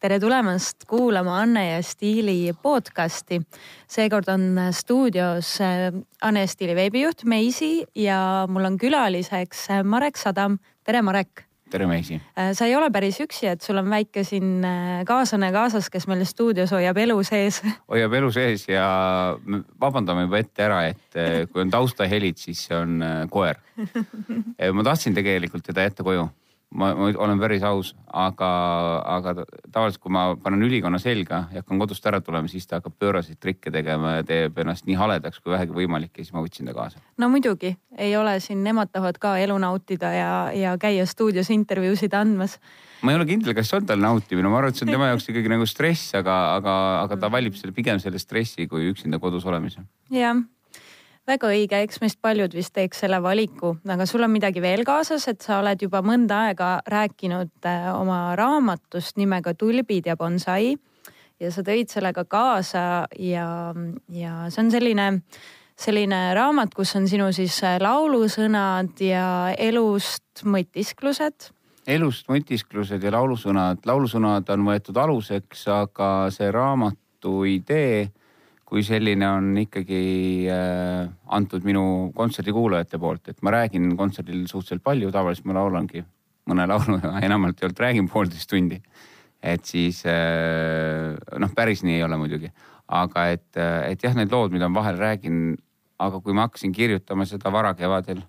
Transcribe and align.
tere 0.00 0.16
tulemast 0.20 0.86
kuulama 0.88 1.34
Anne 1.42 1.66
ja 1.66 1.82
Stiili 1.84 2.54
podcasti. 2.62 3.40
seekord 3.88 4.28
on 4.32 4.72
stuudios 4.72 5.58
äh, 5.60 5.92
Anne 6.22 6.40
ja 6.40 6.46
Stiili 6.46 6.74
veebijuht 6.74 7.24
Meisi 7.24 7.84
ja 7.94 8.46
mul 8.48 8.64
on 8.64 8.78
külaliseks 8.78 9.70
äh, 9.70 9.84
Marek 9.84 10.16
Sadam. 10.16 10.58
tere, 10.84 11.02
Marek. 11.02 11.44
tere, 11.70 11.86
Meisi. 11.86 12.14
Äh, 12.14 12.54
sa 12.56 12.64
ei 12.64 12.76
ole 12.76 12.90
päris 12.90 13.20
üksi, 13.20 13.46
et 13.52 13.60
sul 13.60 13.76
on 13.76 13.90
väike 13.90 14.24
siin 14.24 14.64
kaaslane 15.06 15.52
kaasas, 15.52 15.90
kes 15.90 16.08
meil 16.08 16.24
stuudios 16.24 16.72
hoiab 16.72 16.96
elu 16.96 17.20
sees. 17.22 17.60
hoiab 17.92 18.16
elu 18.22 18.32
sees 18.32 18.68
ja 18.72 18.88
vabandame 19.80 20.24
juba 20.24 20.40
ette 20.40 20.64
ära, 20.64 20.82
et 20.88 21.50
kui 21.52 21.60
on 21.60 21.76
taustahelid, 21.76 22.40
siis 22.40 22.64
see 22.70 22.76
on 22.76 23.04
koer. 23.30 23.60
ma 24.76 24.92
tahtsin 24.92 25.14
tegelikult 25.14 25.68
teda 25.68 25.90
jätta 25.90 26.08
koju 26.08 26.30
ma, 26.74 26.90
ma 26.94 27.08
olen 27.10 27.40
päris 27.40 27.62
aus, 27.66 27.92
aga, 28.14 28.50
aga 29.16 29.34
tavaliselt, 29.72 30.00
kui 30.02 30.12
ma 30.14 30.24
panen 30.40 30.62
ülikonna 30.66 31.00
selga 31.02 31.44
ja 31.54 31.62
hakkan 31.62 31.80
kodust 31.82 32.06
ära 32.06 32.20
tulema, 32.24 32.50
siis 32.50 32.68
ta 32.70 32.78
hakkab 32.78 32.96
pööraseid 33.00 33.40
trikke 33.42 33.72
tegema 33.74 34.18
ja 34.18 34.26
teeb 34.26 34.58
ennast 34.62 34.86
nii 34.88 34.98
haledaks 34.98 35.42
kui 35.42 35.54
vähegi 35.54 35.74
võimalik 35.76 36.14
ja 36.14 36.24
siis 36.24 36.34
ma 36.36 36.44
võtsin 36.44 36.70
ta 36.70 36.76
kaasa. 36.76 37.02
no 37.18 37.30
muidugi, 37.32 37.74
ei 37.98 38.14
ole 38.18 38.36
siin, 38.44 38.62
nemad 38.66 38.92
tahavad 38.92 39.18
ka 39.22 39.34
elu 39.42 39.58
nautida 39.62 40.12
ja, 40.14 40.30
ja 40.56 40.76
käia 40.80 41.06
stuudios 41.10 41.50
intervjuusid 41.54 42.14
andmas. 42.14 42.58
ma 43.02 43.14
ei 43.14 43.20
ole 43.20 43.26
kindel, 43.30 43.56
kas 43.56 43.72
see 43.72 43.80
on 43.80 43.90
tal 43.90 44.02
nautimine, 44.02 44.48
ma 44.48 44.62
arvan, 44.62 44.74
et 44.74 44.78
see 44.78 44.86
on 44.86 44.94
tema 44.94 45.10
jaoks 45.10 45.28
ikkagi 45.32 45.52
nagu 45.52 45.66
stress, 45.66 46.14
aga, 46.18 46.38
aga, 46.60 46.78
aga 47.02 47.20
ta 47.20 47.32
valib 47.32 47.58
selle 47.58 47.74
pigem 47.76 47.98
selle 48.02 48.22
stressi 48.22 48.68
kui 48.70 48.90
üksinda 48.92 49.22
kodus 49.22 49.46
olemise. 49.48 49.86
jah 50.14 50.38
väga 51.28 51.50
õige, 51.52 51.80
eks 51.84 52.00
meist 52.02 52.18
paljud 52.22 52.54
vist 52.56 52.72
teeks 52.76 53.02
selle 53.04 53.20
valiku, 53.22 53.74
aga 53.88 54.06
sul 54.08 54.24
on 54.24 54.32
midagi 54.32 54.62
veel 54.62 54.84
kaasas, 54.88 55.26
et 55.30 55.42
sa 55.44 55.60
oled 55.60 55.82
juba 55.82 56.02
mõnda 56.06 56.46
aega 56.48 56.70
rääkinud 56.90 57.68
äh, 57.68 57.88
oma 57.94 58.34
raamatust 58.38 59.20
nimega 59.20 59.54
Tulbid 59.54 60.10
ja 60.10 60.16
bonsai. 60.20 60.76
Ja 61.40 61.48
sa 61.48 61.64
tõid 61.64 61.88
selle 61.88 62.12
ka 62.12 62.26
kaasa 62.28 62.82
ja, 63.16 63.46
ja 64.12 64.32
see 64.52 64.60
on 64.60 64.68
selline, 64.74 65.06
selline 65.72 66.18
raamat, 66.36 66.74
kus 66.76 66.92
on 66.98 67.08
sinu 67.08 67.30
siis 67.36 67.56
äh, 67.64 67.78
laulusõnad 67.80 69.00
ja 69.04 69.24
elust 69.56 70.44
mõtisklused. 70.44 71.50
Elust 71.90 72.28
mõtisklused 72.28 73.02
ja 73.02 73.12
laulusõnad, 73.16 73.80
laulusõnad 73.88 74.52
on 74.52 74.66
võetud 74.68 75.00
aluseks, 75.00 75.64
aga 75.72 76.10
see 76.34 76.50
raamatu 76.52 77.40
idee 77.48 78.10
kui 78.70 78.84
selline 78.86 79.26
on 79.26 79.50
ikkagi 79.58 80.46
äh, 80.46 81.08
antud 81.34 81.64
minu 81.66 81.82
kontserdikuulajate 82.14 83.00
poolt, 83.02 83.32
et 83.32 83.40
ma 83.42 83.50
räägin 83.56 83.96
kontserdil 83.98 84.44
suhteliselt 84.46 84.84
palju, 84.86 85.10
tavaliselt 85.14 85.48
ma 85.50 85.56
laulangi 85.58 86.04
mõne 86.50 86.66
laulu 86.70 87.00
ja 87.02 87.16
enamalt 87.26 87.62
jaolt 87.62 87.82
räägin 87.82 88.08
poolteist 88.10 88.50
tundi. 88.50 88.78
et 89.42 89.64
siis 89.64 90.04
äh, 90.06 91.16
noh, 91.42 91.50
päris 91.56 91.82
nii 91.82 91.96
ei 91.98 92.04
ole 92.06 92.18
muidugi, 92.20 92.52
aga 92.86 93.26
et, 93.34 93.48
et 93.56 94.02
jah, 94.04 94.14
need 94.14 94.30
lood, 94.30 94.54
mida 94.54 94.68
ma 94.68 94.82
vahel 94.84 95.00
räägin, 95.00 95.56
aga 95.98 96.20
kui 96.22 96.36
ma 96.36 96.46
hakkasin 96.46 96.72
kirjutama 96.76 97.26
seda 97.26 97.50
varakevadel 97.50 98.22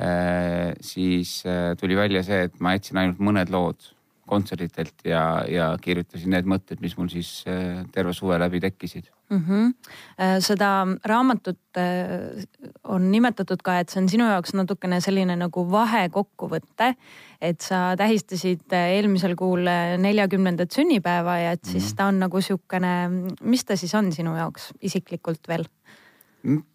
äh,, 0.00 0.72
siis 0.80 1.42
äh, 1.44 1.74
tuli 1.76 1.98
välja 1.98 2.24
see, 2.24 2.46
et 2.48 2.56
ma 2.64 2.72
jätsin 2.78 3.02
ainult 3.02 3.20
mõned 3.20 3.52
lood 3.52 3.92
kontserditelt 4.28 5.06
ja, 5.08 5.22
ja 5.48 5.70
kirjutasin 5.82 6.34
need 6.34 6.48
mõtted, 6.48 6.82
mis 6.84 6.96
mul 6.98 7.10
siis 7.12 7.42
äh, 7.48 7.82
terve 7.94 8.14
suve 8.16 8.38
läbi 8.40 8.60
tekkisid 8.62 9.08
mm. 9.30 9.40
-hmm. 9.46 10.40
seda 10.44 10.86
raamatut 11.04 11.80
äh, 11.80 12.44
on 12.84 13.10
nimetatud 13.10 13.62
ka, 13.64 13.78
et 13.78 13.88
see 13.88 14.02
on 14.02 14.08
sinu 14.08 14.28
jaoks 14.28 14.54
natukene 14.54 15.00
selline 15.00 15.36
nagu 15.36 15.64
vahekokkuvõte. 15.70 16.94
et 17.40 17.60
sa 17.60 17.94
tähistasid 17.96 18.72
eelmisel 18.72 19.36
kuul 19.38 19.68
neljakümnendat 19.98 20.72
sünnipäeva 20.74 21.38
ja 21.38 21.52
et 21.52 21.64
siis 21.64 21.92
mhm. 21.92 21.96
ta 21.96 22.06
on 22.06 22.18
nagu 22.18 22.40
sihukene, 22.40 22.94
mis 23.42 23.64
ta 23.64 23.76
siis 23.76 23.94
on 23.94 24.12
sinu 24.12 24.36
jaoks 24.36 24.72
isiklikult 24.82 25.48
veel? 25.48 25.64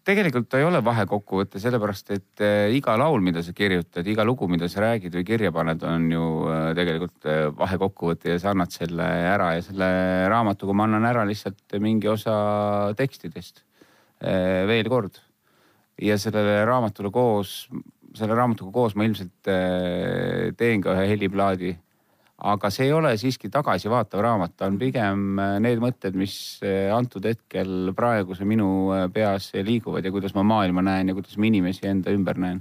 Tegelikult 0.06 0.48
ta 0.50 0.60
ei 0.60 0.66
ole 0.66 0.80
vahekokkuvõte, 0.84 1.60
sellepärast 1.62 2.10
et 2.14 2.42
äh, 2.44 2.72
iga 2.76 2.96
laul, 3.00 3.22
mida 3.24 3.42
sa 3.44 3.54
kirjutad, 3.56 4.06
iga 4.10 4.24
lugu, 4.26 4.48
mida 4.50 4.68
sa 4.70 4.82
räägid 4.84 5.14
või 5.18 5.26
kirja 5.28 5.52
paned, 5.54 5.84
on 5.88 6.08
ju 6.12 6.24
äh, 6.50 6.66
tegelikult 6.78 7.28
äh, 7.30 7.46
vahekokkuvõte 7.58 8.34
ja 8.34 8.40
sa 8.42 8.52
annad 8.52 8.74
selle 8.74 9.06
ära 9.34 9.52
ja 9.56 9.64
selle 9.66 9.88
raamatuga 10.32 10.76
ma 10.76 10.88
annan 10.88 11.08
ära 11.08 11.24
lihtsalt 11.28 11.78
mingi 11.82 12.10
osa 12.10 12.34
tekstidest 12.98 13.64
veel 14.24 14.88
kord. 14.88 15.18
ja 16.00 16.16
sellele 16.18 16.62
raamatule 16.64 17.10
koos, 17.12 17.66
selle 18.16 18.34
raamatuga 18.34 18.72
koos 18.72 18.94
ma 18.96 19.04
ilmselt 19.04 19.50
teen 20.56 20.80
ka 20.82 20.94
ühe 20.94 21.10
heliplaadi 21.10 21.74
aga 22.44 22.68
see 22.72 22.88
ei 22.88 22.92
ole 22.92 23.14
siiski 23.20 23.48
tagasivaatav 23.52 24.20
raamat, 24.24 24.54
ta 24.58 24.68
on 24.68 24.76
pigem 24.80 25.40
äh, 25.40 25.56
need 25.64 25.80
mõtted, 25.82 26.16
mis 26.18 26.34
äh, 26.64 26.90
antud 26.92 27.24
hetkel 27.24 27.92
praeguse 27.96 28.44
minu 28.48 28.68
äh, 28.92 29.06
peas 29.12 29.50
liiguvad 29.54 30.04
ja 30.04 30.12
kuidas 30.12 30.34
ma 30.36 30.44
maailma 30.46 30.84
näen 30.84 31.10
ja 31.10 31.16
kuidas 31.16 31.38
ma 31.40 31.48
inimesi 31.48 31.88
enda 31.88 32.12
ümber 32.12 32.40
näen. 32.40 32.60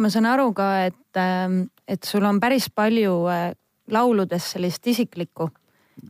ma 0.00 0.10
saan 0.12 0.28
aru 0.28 0.50
ka, 0.56 0.70
et, 0.88 1.20
ähm, 1.20 1.66
et 1.88 2.08
sul 2.08 2.24
on 2.24 2.40
päris 2.40 2.70
palju 2.72 3.18
lauludes 3.92 4.50
sellist 4.56 4.86
isiklikku 4.86 5.50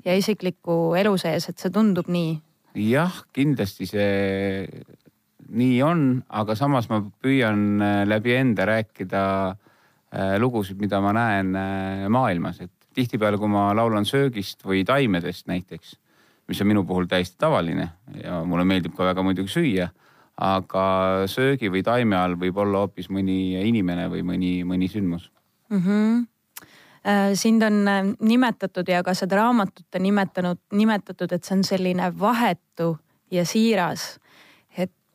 ja 0.04 0.14
isiklikku 0.14 0.94
elu 0.98 1.16
sees, 1.18 1.48
et 1.50 1.58
see 1.58 1.74
tundub 1.74 2.06
nii. 2.10 2.38
jah, 2.86 3.22
kindlasti 3.34 3.90
see 3.90 4.68
nii 5.46 5.82
on, 5.86 6.08
aga 6.28 6.54
samas 6.58 6.88
ma 6.90 7.02
püüan 7.22 7.82
läbi 8.06 8.34
enda 8.34 8.66
rääkida 8.66 9.22
lugusid, 10.42 10.78
mida 10.80 10.98
ma 11.02 11.12
näen 11.14 11.52
maailmas, 12.10 12.62
et 12.62 12.75
tihtipeale, 12.96 13.38
kui 13.38 13.50
ma 13.52 13.68
laulan 13.76 14.06
söögist 14.08 14.64
või 14.66 14.84
taimedest 14.88 15.46
näiteks, 15.50 15.96
mis 16.48 16.60
on 16.62 16.70
minu 16.70 16.84
puhul 16.88 17.08
täiesti 17.10 17.38
tavaline 17.38 17.88
ja 18.22 18.40
mulle 18.44 18.64
meeldib 18.68 18.96
ka 18.96 19.10
väga 19.10 19.24
muidugi 19.26 19.52
süüa, 19.52 19.88
aga 20.36 20.86
söögi 21.30 21.70
või 21.72 21.84
taime 21.84 22.18
all 22.18 22.36
võib 22.40 22.58
olla 22.60 22.84
hoopis 22.84 23.10
mõni 23.12 23.56
inimene 23.62 24.08
või 24.12 24.24
mõni, 24.26 24.52
mõni 24.68 24.88
sündmus 24.92 25.30
mm. 25.70 25.84
-hmm 25.84 26.24
sind 27.38 27.62
on 27.62 27.88
äh, 27.88 28.02
nimetatud 28.18 28.88
ja 28.88 29.02
ka 29.06 29.12
seda 29.14 29.36
raamatut 29.36 29.94
on 29.94 30.02
nimetanud, 30.02 30.58
nimetatud, 30.74 31.32
et 31.32 31.44
see 31.44 31.54
on 31.54 31.62
selline 31.64 32.08
vahetu 32.18 32.96
ja 33.30 33.44
siiras 33.46 34.16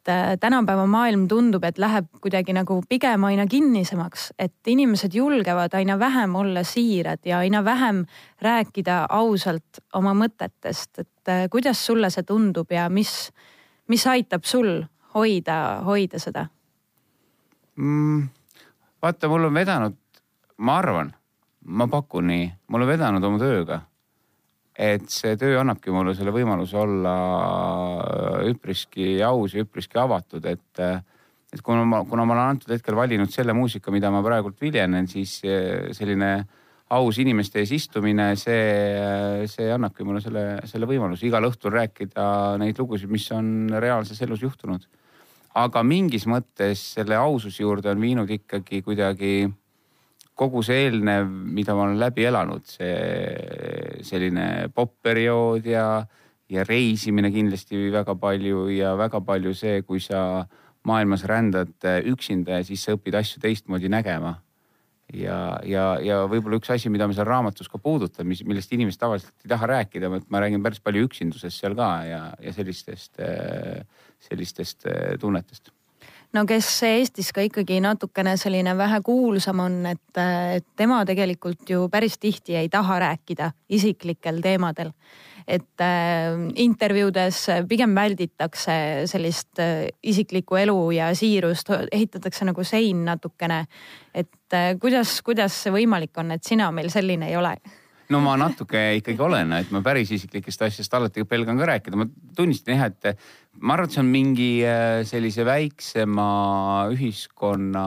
et 0.01 0.09
äh, 0.09 0.37
tänapäeva 0.39 0.87
maailm 0.87 1.27
tundub, 1.27 1.63
et 1.63 1.77
läheb 1.77 2.07
kuidagi 2.21 2.53
nagu 2.53 2.81
pigem 2.89 3.23
aina 3.23 3.45
kinnisemaks, 3.47 4.31
et 4.39 4.67
inimesed 4.67 5.13
julgevad 5.13 5.73
aina 5.77 5.99
vähem 5.99 6.35
olla 6.35 6.63
siirad 6.63 7.19
ja 7.25 7.37
aina 7.37 7.63
vähem 7.65 8.05
rääkida 8.41 9.05
ausalt 9.09 9.83
oma 9.93 10.13
mõtetest, 10.13 10.99
et 10.99 11.29
äh, 11.29 11.45
kuidas 11.49 11.85
sulle 11.85 12.09
see 12.09 12.23
tundub 12.23 12.71
ja 12.71 12.89
mis, 12.89 13.31
mis 13.87 14.07
aitab 14.07 14.43
sul 14.43 14.81
hoida, 15.13 15.81
hoida 15.85 16.19
seda 16.19 16.47
mm,? 17.75 18.27
vaata, 19.01 19.29
mul 19.29 19.45
on 19.51 19.53
vedanud, 19.53 19.97
ma 20.57 20.77
arvan, 20.81 21.13
ma 21.65 21.87
pakun 21.87 22.27
nii, 22.27 22.51
mul 22.67 22.87
on 22.87 22.93
vedanud 22.95 23.29
oma 23.29 23.41
tööga 23.41 23.83
et 24.81 25.05
see 25.13 25.37
töö 25.37 25.59
annabki 25.61 25.93
mulle 25.93 26.15
selle 26.17 26.33
võimaluse 26.33 26.77
olla 26.81 27.15
üpriski 28.49 29.19
aus 29.25 29.53
ja 29.53 29.65
üpriski 29.65 29.99
avatud, 30.01 30.45
et, 30.49 30.81
et 31.53 31.61
kuna 31.65 31.85
ma, 31.85 32.01
kuna 32.09 32.25
ma 32.25 32.33
olen 32.37 32.55
antud 32.55 32.73
hetkel 32.73 32.97
valinud 32.97 33.29
selle 33.29 33.53
muusika, 33.53 33.93
mida 33.93 34.09
ma 34.13 34.23
praegult 34.25 34.57
viljenen, 34.61 35.09
siis 35.11 35.37
selline 35.97 36.31
aus 36.91 37.21
inimeste 37.23 37.61
ees 37.61 37.71
istumine, 37.77 38.31
see, 38.39 39.45
see 39.47 39.69
annabki 39.71 40.03
mulle 40.07 40.19
selle, 40.23 40.45
selle 40.67 40.89
võimaluse 40.89 41.29
igal 41.29 41.45
õhtul 41.47 41.75
rääkida 41.77 42.25
neid 42.59 42.81
lugusid, 42.81 43.11
mis 43.11 43.29
on 43.35 43.69
reaalses 43.79 44.19
elus 44.25 44.43
juhtunud. 44.43 44.89
aga 45.61 45.81
mingis 45.83 46.23
mõttes 46.31 46.81
selle 46.95 47.15
aususe 47.19 47.63
juurde 47.63 47.89
on 47.91 47.99
viinud 47.99 48.29
ikkagi 48.31 48.81
kuidagi 48.81 49.49
kogu 50.41 50.63
see 50.65 50.87
eelnev, 50.87 51.29
mida 51.29 51.75
ma 51.77 51.85
olen 51.85 51.99
läbi 52.01 52.25
elanud, 52.25 52.65
see 52.65 54.01
selline 54.07 54.71
popp-periood 54.73 55.67
ja, 55.69 55.85
ja 56.49 56.65
reisimine 56.65 57.29
kindlasti 57.33 57.89
väga 57.93 58.15
palju 58.19 58.65
ja 58.73 58.95
väga 58.99 59.21
palju 59.25 59.53
see, 59.57 59.83
kui 59.85 60.01
sa 60.01 60.43
maailmas 60.87 61.27
rändad 61.29 61.75
üksinda 62.09 62.57
ja 62.57 62.65
siis 62.65 62.87
sa 62.87 62.95
õpid 62.97 63.19
asju 63.19 63.41
teistmoodi 63.43 63.91
nägema. 63.91 64.39
ja, 65.11 65.59
ja, 65.67 65.83
ja 65.99 66.21
võib-olla 66.31 66.57
üks 66.57 66.71
asi, 66.71 66.89
mida 66.89 67.05
me 67.07 67.13
seal 67.13 67.27
raamatus 67.27 67.67
ka 67.69 67.77
puudutame, 67.83 68.31
mis, 68.31 68.45
millest 68.47 68.71
inimesed 68.71 69.01
tavaliselt 69.01 69.43
ei 69.43 69.51
taha 69.51 69.67
rääkida, 69.75 70.09
ma 70.09 70.41
räägin 70.41 70.63
päris 70.63 70.79
palju 70.79 71.03
üksindusest 71.09 71.59
seal 71.59 71.75
ka 71.77 71.91
ja, 72.07 72.21
ja 72.39 72.55
sellistest, 72.55 73.19
sellistest 74.29 74.87
tunnetest 75.19 75.73
no 76.35 76.43
kes 76.47 76.69
Eestis 76.87 77.31
ka 77.35 77.43
ikkagi 77.45 77.79
natukene 77.83 78.35
selline 78.39 78.75
vähe 78.77 79.01
kuulsam 79.05 79.63
on, 79.63 79.81
et, 79.91 80.21
et 80.55 80.67
tema 80.79 81.01
tegelikult 81.07 81.69
ju 81.69 81.87
päris 81.91 82.17
tihti 82.21 82.55
ei 82.59 82.69
taha 82.71 82.99
rääkida 83.05 83.51
isiklikel 83.69 84.41
teemadel. 84.43 84.93
et 85.47 85.81
äh, 85.81 86.37
intervjuudes 86.55 87.47
pigem 87.67 87.95
välditakse 87.95 88.73
sellist 89.09 89.59
äh, 89.59 89.87
isiklikku 90.03 90.55
elu 90.55 90.91
ja 90.91 91.09
siirust, 91.15 91.69
ehitatakse 91.91 92.45
nagu 92.45 92.63
sein 92.63 93.05
natukene. 93.05 93.65
et 94.13 94.53
äh, 94.53 94.77
kuidas, 94.79 95.21
kuidas 95.21 95.63
see 95.63 95.73
võimalik 95.73 96.17
on, 96.17 96.31
et 96.31 96.43
sina 96.43 96.71
meil 96.71 96.89
selline 96.89 97.29
ei 97.29 97.37
ole? 97.37 97.55
No 98.11 98.19
ma 98.23 98.33
natuke 98.39 98.79
ikkagi 98.99 99.23
olen, 99.23 99.53
et 99.61 99.71
ma 99.73 99.81
päris 99.85 100.11
isiklikest 100.15 100.65
asjadest 100.67 100.97
alati 100.97 101.23
pelgan 101.27 101.59
ka 101.59 101.69
rääkida, 101.69 101.99
ma 101.99 102.07
tunnistan 102.37 102.77
jah, 102.77 102.91
et 102.91 103.23
ma 103.59 103.75
arvan, 103.75 103.87
et 103.87 103.95
see 103.95 104.03
on 104.03 104.11
mingi 104.11 104.49
äh, 104.67 105.01
sellise 105.07 105.45
väiksema 105.47 106.27
ühiskonna 106.91 107.85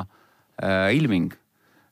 äh, 0.00 0.88
ilming. 0.96 1.30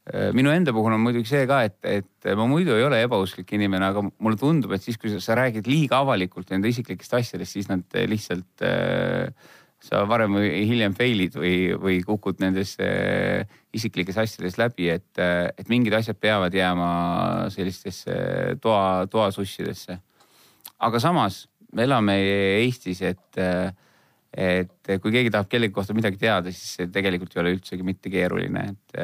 Äh, 0.09 0.31
minu 0.37 0.53
enda 0.55 0.73
puhul 0.77 0.97
on 0.97 1.05
muidugi 1.05 1.29
see 1.29 1.45
ka, 1.51 1.61
et, 1.69 1.79
et 1.85 2.31
ma 2.39 2.49
muidu 2.49 2.77
ei 2.77 2.87
ole 2.87 3.03
ebausklik 3.05 3.53
inimene, 3.59 3.93
aga 3.93 4.07
mulle 4.09 4.41
tundub, 4.41 4.73
et 4.77 4.85
siis, 4.85 4.97
kui 5.01 5.13
sa 5.21 5.37
räägid 5.39 5.69
liiga 5.69 6.01
avalikult 6.01 6.53
enda 6.57 6.71
isiklikest 6.71 7.19
asjadest, 7.21 7.59
siis 7.59 7.69
nad 7.71 8.01
lihtsalt 8.09 8.65
äh, 8.65 9.55
sa 9.89 10.03
varem 10.09 10.37
või 10.37 10.51
hiljem 10.69 10.95
fail'id 10.97 11.39
või, 11.39 11.55
või 11.81 11.99
kukud 12.05 12.43
nendes 12.43 12.75
äh, 12.85 13.49
isiklikes 13.75 14.19
asjades 14.21 14.59
läbi, 14.61 14.91
et, 14.93 15.11
äh, 15.23 15.49
et 15.57 15.71
mingid 15.73 15.97
asjad 15.97 16.19
peavad 16.21 16.55
jääma 16.55 16.91
sellistesse 17.55 18.15
toa, 18.63 19.07
toasussidesse. 19.11 19.99
aga 20.79 21.01
samas 21.03 21.47
me 21.73 21.85
elame 21.85 22.17
Eestis, 22.63 23.03
et, 23.05 23.41
et 24.33 24.93
kui 25.03 25.13
keegi 25.13 25.33
tahab 25.35 25.51
kellegi 25.53 25.75
kohta 25.77 25.97
midagi 25.97 26.17
teada, 26.21 26.53
siis 26.53 26.79
see 26.79 26.89
tegelikult 26.93 27.35
ei 27.37 27.43
ole 27.43 27.53
üldsegi 27.59 27.85
mitte 27.85 28.13
keeruline, 28.13 28.63
et, 28.71 29.03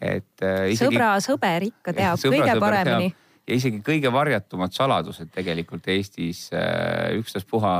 et 0.00 0.46
isegi.... 0.70 0.86
sõbra 0.86 1.10
sõber 1.24 1.68
ikka 1.68 1.92
teab 1.96 2.24
kõige 2.32 2.56
paremini 2.62 3.10
teab 3.12 3.23
ja 3.44 3.56
isegi 3.58 3.80
kõige 3.84 4.12
varjatumad 4.12 4.72
saladused 4.74 5.30
tegelikult 5.34 5.88
Eestis, 5.92 6.46
äh, 6.56 7.14
ükstaspuha, 7.18 7.72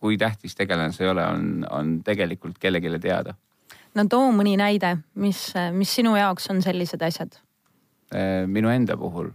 kui 0.00 0.18
tähtis 0.20 0.56
tegelane 0.58 0.92
sa 0.96 1.06
ei 1.06 1.12
ole, 1.12 1.26
on, 1.26 1.46
on 1.70 1.94
tegelikult 2.06 2.58
kellelegi 2.60 2.98
teada. 3.00 3.34
no 3.94 4.06
too 4.10 4.30
mõni 4.36 4.56
näide, 4.60 4.96
mis, 5.14 5.50
mis 5.72 5.94
sinu 6.00 6.16
jaoks 6.18 6.50
on 6.52 6.60
sellised 6.62 7.02
asjad? 7.02 7.38
Äh, 8.14 8.44
minu 8.46 8.68
enda 8.72 8.96
puhul. 9.00 9.30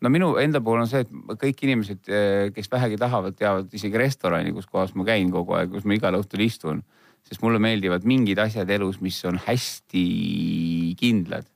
no 0.00 0.10
minu 0.12 0.34
enda 0.42 0.60
puhul 0.60 0.84
on 0.84 0.90
see, 0.90 1.04
et 1.06 1.40
kõik 1.40 1.64
inimesed, 1.64 2.08
äh, 2.08 2.48
kes 2.54 2.70
vähegi 2.72 3.00
tahavad, 3.00 3.36
teavad 3.38 3.72
isegi 3.74 3.98
restorani, 3.98 4.52
kus 4.52 4.68
kohas 4.68 4.94
ma 4.94 5.06
käin 5.08 5.32
kogu 5.32 5.56
aeg, 5.56 5.72
kus 5.72 5.88
ma 5.88 5.96
igal 5.96 6.20
õhtul 6.20 6.44
istun. 6.44 6.84
sest 7.24 7.42
mulle 7.44 7.60
meeldivad 7.60 8.04
mingid 8.08 8.38
asjad 8.42 8.68
elus, 8.70 9.00
mis 9.00 9.24
on 9.28 9.38
hästi 9.46 10.04
kindlad 10.98 11.48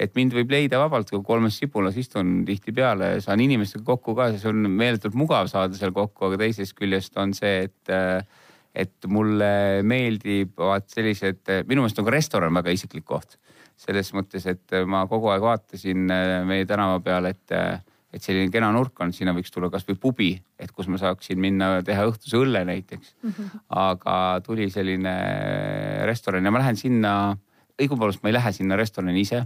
et 0.00 0.12
mind 0.16 0.34
võib 0.36 0.52
leida 0.52 0.80
vabalt, 0.80 1.08
kui 1.10 1.24
kolmes 1.24 1.56
sibulas 1.56 1.96
istun 2.00 2.42
tihtipeale, 2.48 3.16
saan 3.24 3.40
inimestega 3.44 3.84
kokku 3.86 4.16
ka, 4.18 4.28
siis 4.34 4.44
on 4.48 4.68
meeletult 4.68 5.16
mugav 5.16 5.48
saada 5.52 5.76
seal 5.78 5.94
kokku, 5.96 6.28
aga 6.28 6.42
teisest 6.44 6.76
küljest 6.76 7.16
on 7.20 7.32
see, 7.36 7.64
et, 7.70 7.94
et 8.76 9.08
mulle 9.08 9.50
meeldivad 9.88 10.88
sellised, 10.92 11.42
minu 11.68 11.84
meelest 11.84 12.02
on 12.02 12.08
ka 12.08 12.16
restoran 12.16 12.60
väga 12.60 12.76
isiklik 12.76 13.08
koht. 13.08 13.38
selles 13.76 14.08
mõttes, 14.16 14.46
et 14.48 14.72
ma 14.88 15.02
kogu 15.04 15.28
aeg 15.28 15.42
vaatasin 15.44 16.06
meie 16.48 16.64
tänava 16.64 16.96
peal, 17.04 17.26
et, 17.28 17.52
et 18.08 18.22
selline 18.24 18.48
kena 18.52 18.70
nurk 18.72 19.00
on, 19.04 19.12
sinna 19.12 19.34
võiks 19.36 19.52
tulla 19.52 19.68
kasvõi 19.72 19.98
pubi, 20.00 20.30
et 20.56 20.72
kus 20.72 20.88
ma 20.88 20.96
saaksin 20.96 21.40
minna 21.40 21.82
teha 21.84 22.06
õhtuse 22.08 22.40
õlle 22.40 22.64
näiteks 22.64 23.12
aga 23.68 24.40
tuli 24.44 24.70
selline 24.72 25.12
restoran 26.08 26.44
ja 26.44 26.52
ma 26.52 26.64
lähen 26.64 26.80
sinna, 26.80 27.12
õigupoolest 27.76 28.24
ma 28.24 28.32
ei 28.32 28.38
lähe 28.38 28.52
sinna 28.56 28.80
restorani 28.80 29.20
ise 29.20 29.44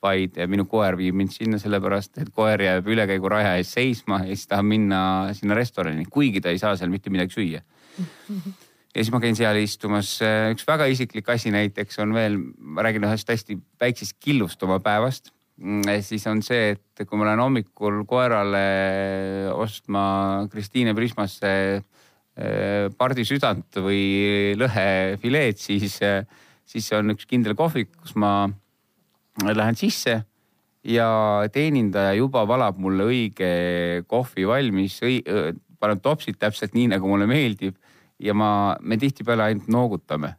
vaid 0.00 0.38
minu 0.48 0.64
koer 0.68 0.96
viib 0.98 1.16
mind 1.16 1.34
sinna 1.34 1.60
sellepärast, 1.60 2.16
et 2.22 2.30
koer 2.34 2.62
jääb 2.64 2.88
ülekäiguraja 2.88 3.56
ees 3.60 3.74
seisma 3.76 4.22
ja 4.24 4.32
siis 4.32 4.48
tahab 4.48 4.68
minna 4.70 5.00
sinna 5.36 5.56
restorani, 5.58 6.06
kuigi 6.10 6.40
ta 6.40 6.52
ei 6.52 6.60
saa 6.60 6.76
seal 6.78 6.92
mitte 6.92 7.12
midagi 7.12 7.36
süüa. 7.36 7.60
ja 8.00 8.96
siis 8.96 9.10
ma 9.12 9.20
käin 9.20 9.36
seal 9.36 9.60
istumas. 9.60 10.16
üks 10.54 10.64
väga 10.68 10.88
isiklik 10.90 11.28
asi 11.28 11.52
näiteks 11.52 12.00
on 12.00 12.14
veel, 12.16 12.38
ma 12.58 12.86
räägin 12.86 13.04
ühest 13.08 13.28
hästi 13.28 13.58
väiksest 13.80 14.16
killust 14.20 14.62
oma 14.62 14.80
päevast. 14.80 15.32
siis 16.00 16.26
on 16.26 16.40
see, 16.42 16.72
et 16.72 17.04
kui 17.04 17.20
ma 17.20 17.28
lähen 17.28 17.44
hommikul 17.44 18.04
koerale 18.08 19.52
ostma 19.52 20.48
Kristiine 20.50 20.94
Prismasse 20.96 21.52
eh, 21.76 22.88
pardisüdant 22.96 23.82
või 23.84 24.56
lõhefileed, 24.56 25.60
siis, 25.60 26.00
siis 26.64 26.92
on 26.96 27.12
üks 27.12 27.28
kindel 27.28 27.52
kohvik, 27.58 27.92
kus 28.00 28.16
ma 28.16 28.48
lähen 29.48 29.76
sisse 29.78 30.20
ja 30.84 31.08
teenindaja 31.52 32.14
juba 32.16 32.46
valab 32.48 32.78
mulle 32.80 33.06
õige 33.10 33.50
kohvi 34.08 34.46
valmis, 34.48 35.00
paneb 35.80 36.02
topsid 36.04 36.38
täpselt 36.40 36.76
nii, 36.76 36.90
nagu 36.94 37.08
mulle 37.08 37.28
meeldib 37.28 37.76
ja 38.20 38.36
ma, 38.36 38.76
me 38.80 38.98
tihtipeale 39.00 39.48
ainult 39.48 39.68
noogutame. 39.72 40.36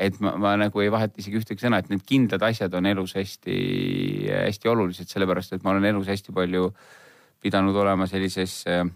et 0.00 0.16
ma, 0.24 0.32
ma 0.40 0.54
nagu 0.56 0.80
ei 0.80 0.88
vaheta 0.88 1.20
isegi 1.20 1.36
ühtegi 1.36 1.60
sõna, 1.60 1.82
et 1.82 1.90
need 1.92 2.00
kindlad 2.08 2.40
asjad 2.46 2.72
on 2.72 2.86
elus 2.88 3.12
hästi-hästi 3.18 4.70
olulised, 4.72 5.10
sellepärast 5.12 5.52
et 5.52 5.64
ma 5.64 5.74
olen 5.74 5.84
elus 5.90 6.08
hästi 6.08 6.32
palju 6.32 6.70
pidanud 7.40 7.76
olema 7.76 8.06
sellises 8.08 8.62
äh, 8.68 8.86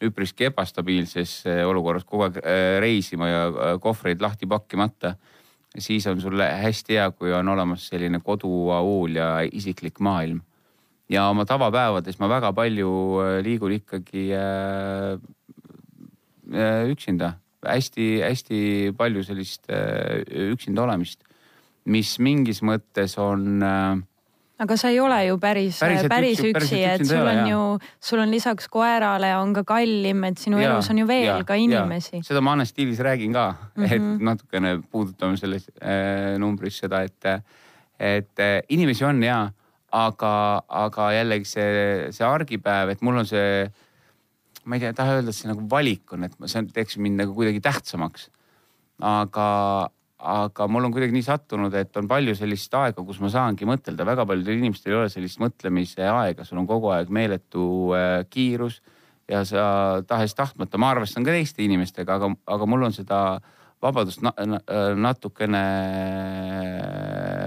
üpriski 0.00 0.48
ebastabiilses 0.48 1.42
äh, 1.44 1.60
olukorras, 1.68 2.06
kogu 2.08 2.24
aeg 2.24 2.40
äh, 2.40 2.78
reisima 2.80 3.28
ja 3.28 3.42
kohvreid 3.84 4.24
lahti 4.24 4.48
pakkimata 4.48 5.18
siis 5.78 6.06
on 6.06 6.20
sulle 6.20 6.48
hästi 6.62 6.98
hea, 6.98 7.10
kui 7.10 7.32
on 7.32 7.48
olemas 7.48 7.88
selline 7.90 8.20
koduauul 8.24 9.16
ja 9.16 9.30
isiklik 9.52 10.00
maailm. 10.00 10.40
ja 11.08 11.28
oma 11.30 11.44
tavapäevades 11.46 12.18
ma 12.18 12.28
väga 12.28 12.52
palju 12.52 12.90
äh, 13.22 13.44
liigun 13.44 13.72
ikkagi 13.76 14.32
äh, 14.34 15.20
äh, 16.50 16.88
üksinda 16.90 17.36
hästi-hästi 17.66 18.92
palju 18.96 19.22
sellist 19.24 19.70
äh, 19.70 20.22
üksinda 20.52 20.82
olemist, 20.82 21.22
mis 21.86 22.16
mingis 22.18 22.62
mõttes 22.62 23.16
on 23.22 23.62
äh, 23.62 23.96
aga 24.56 24.76
sa 24.80 24.88
ei 24.88 25.00
ole 25.00 25.18
ju 25.26 25.36
päris, 25.40 25.78
päris, 25.82 26.06
päris 26.08 26.40
üksi, 26.40 26.52
üksi, 26.54 26.78
et 26.88 27.04
sul 27.04 27.20
on 27.20 27.40
jah. 27.42 27.48
ju, 27.50 27.60
sul 28.08 28.22
on 28.22 28.30
lisaks 28.32 28.70
koerale 28.72 29.34
on 29.36 29.52
ka 29.56 29.66
kallim, 29.68 30.24
et 30.30 30.40
sinu 30.40 30.60
ja, 30.62 30.70
elus 30.70 30.88
on 30.92 31.02
ju 31.02 31.08
veel 31.08 31.28
ja, 31.28 31.36
ka 31.44 31.58
inimesi. 31.60 32.22
seda 32.24 32.40
ma 32.44 32.54
Anne 32.56 32.64
stiilis 32.68 33.02
räägin 33.04 33.36
ka 33.36 33.50
mm, 33.52 33.84
-hmm. 33.84 33.92
et 33.92 34.02
mhm. 34.02 34.24
natukene 34.24 34.72
puudutame 34.90 35.36
selles 35.36 35.68
äh, 35.82 36.38
numbris 36.40 36.78
seda, 36.78 37.02
et, 37.02 37.44
et 38.00 38.40
äh, 38.40 38.62
inimesi 38.68 39.04
on 39.04 39.22
ja, 39.22 39.50
aga, 39.92 40.62
aga 40.68 41.10
jällegi 41.12 41.44
see, 41.44 42.12
see 42.16 42.26
argipäev, 42.26 42.94
et 42.94 43.02
mul 43.02 43.20
on 43.20 43.28
see, 43.28 43.66
ma 44.64 44.76
ei 44.76 44.80
tea, 44.80 44.94
ei 44.94 44.96
taha 44.96 45.18
öelda, 45.18 45.34
et 45.34 45.36
see 45.36 45.50
nagu 45.50 45.68
valik 45.70 46.16
on, 46.16 46.24
et 46.24 46.32
see 46.46 46.64
teeks 46.72 46.96
mind 46.96 47.20
nagu 47.20 47.36
kuidagi 47.36 47.60
tähtsamaks. 47.60 48.30
aga, 49.04 49.90
aga 50.16 50.66
mul 50.70 50.88
on 50.88 50.92
kuidagi 50.94 51.12
nii 51.12 51.24
sattunud, 51.26 51.74
et 51.76 51.96
on 52.00 52.08
palju 52.08 52.34
sellist 52.38 52.72
aega, 52.74 53.02
kus 53.04 53.18
ma 53.20 53.28
saangi 53.32 53.68
mõtelda, 53.68 54.06
väga 54.08 54.24
paljudel 54.28 54.62
inimestel 54.62 54.94
ei 54.94 55.00
ole 55.02 55.10
sellist 55.12 55.40
mõtlemise 55.42 56.06
aega, 56.08 56.44
sul 56.44 56.62
on 56.62 56.68
kogu 56.68 56.88
aeg 56.94 57.12
meeletu 57.12 57.66
äh, 57.96 58.22
kiirus 58.32 58.80
ja 59.28 59.42
sa 59.44 59.66
tahes-tahtmata, 60.08 60.80
ma 60.80 60.94
arvestan 60.94 61.26
ka 61.26 61.34
teiste 61.34 61.64
inimestega, 61.66 62.16
aga, 62.16 62.32
aga 62.56 62.68
mul 62.70 62.88
on 62.88 62.96
seda 62.96 63.20
vabadust 63.84 64.22
na, 64.24 64.32
na, 64.48 64.60
natukene 64.96 65.64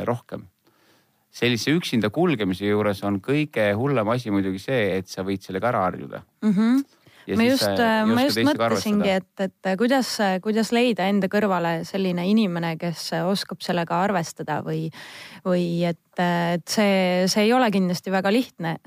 rohkem. 0.06 0.46
sellise 1.40 1.72
üksinda 1.72 2.10
kulgemise 2.10 2.66
juures 2.66 3.04
on 3.06 3.20
kõige 3.22 3.72
hullem 3.78 4.10
asi 4.10 4.32
muidugi 4.34 4.60
see, 4.60 4.98
et 4.98 5.08
sa 5.08 5.24
võid 5.24 5.42
sellega 5.46 5.70
ära 5.70 5.84
harjuda 5.88 6.24
mm. 6.44 6.54
-hmm 6.54 6.99
ma 7.38 7.46
just, 7.48 7.82
ma 8.10 8.26
just 8.26 8.42
mõtlesingi, 8.48 9.12
et, 9.20 9.44
et 9.46 9.70
kuidas, 9.80 10.12
kuidas 10.44 10.72
leida 10.76 11.08
enda 11.12 11.30
kõrvale 11.32 11.80
selline 11.88 12.26
inimene, 12.30 12.76
kes 12.82 13.10
oskab 13.22 13.64
sellega 13.66 14.02
arvestada 14.06 14.60
või, 14.66 14.88
või 15.46 15.86
et, 15.90 16.02
et 16.18 16.66
see, 16.70 17.26
see 17.32 17.48
ei 17.48 17.54
ole 17.56 17.70
kindlasti 17.74 18.14
väga 18.14 18.34
lihtne 18.34 18.78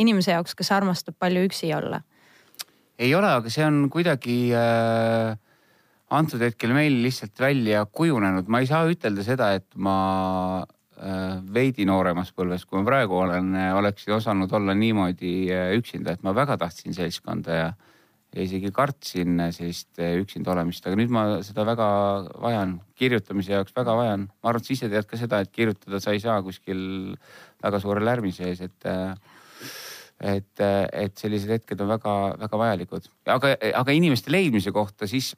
inimese 0.00 0.34
jaoks, 0.34 0.56
kes 0.58 0.72
armastab 0.74 1.18
palju 1.20 1.46
üksi 1.48 1.72
olla. 1.76 2.02
ei 2.98 3.14
ole, 3.14 3.30
aga 3.40 3.50
see 3.50 3.64
on 3.66 3.84
kuidagi 3.92 4.38
äh, 4.58 5.34
antud 6.14 6.42
hetkel 6.42 6.74
meil 6.74 7.02
lihtsalt 7.04 7.38
välja 7.40 7.84
kujunenud, 7.86 8.48
ma 8.48 8.62
ei 8.62 8.70
saa 8.70 8.86
ütelda 8.90 9.26
seda, 9.26 9.52
et 9.58 9.68
ma 9.74 9.98
Äh, 10.64 10.73
veidi 11.54 11.86
nooremas 11.88 12.30
põlves, 12.36 12.64
kui 12.68 12.78
ma 12.78 12.86
praegu 12.86 13.16
olen, 13.24 13.54
äh, 13.58 13.72
oleksin 13.76 14.14
osanud 14.14 14.52
olla 14.54 14.74
niimoodi 14.78 15.34
äh, 15.52 15.72
üksinda, 15.78 16.14
et 16.14 16.22
ma 16.22 16.34
väga 16.36 16.56
tahtsin 16.60 16.94
seltskonda 16.94 17.58
ja, 17.58 17.68
ja 18.34 18.44
isegi 18.44 18.70
kartsin 18.74 19.42
sellist 19.54 19.98
üksinda 19.98 20.54
olemist, 20.54 20.86
aga 20.86 20.98
nüüd 20.98 21.12
ma 21.14 21.24
seda 21.46 21.66
väga 21.66 21.88
vajan, 22.42 22.78
kirjutamise 22.98 23.56
jaoks 23.56 23.74
väga 23.76 23.96
vajan. 23.98 24.28
ma 24.42 24.52
arvan, 24.52 24.62
et 24.62 24.70
sa 24.70 24.76
ise 24.76 24.90
tead 24.92 25.08
ka 25.10 25.20
seda, 25.20 25.42
et 25.42 25.54
kirjutada 25.54 26.00
sa 26.02 26.14
ei 26.14 26.22
saa 26.22 26.40
kuskil 26.46 27.16
väga 27.62 27.82
suure 27.82 28.04
lärmi 28.04 28.32
sees, 28.34 28.62
et 28.62 28.92
et, 30.24 30.60
et 30.62 31.18
sellised 31.18 31.50
hetked 31.50 31.80
on 31.82 31.90
väga-väga 31.90 32.58
vajalikud. 32.58 33.08
aga, 33.34 33.56
aga 33.82 33.96
inimeste 33.96 34.30
leidmise 34.30 34.70
kohta 34.72 35.10
siis 35.10 35.34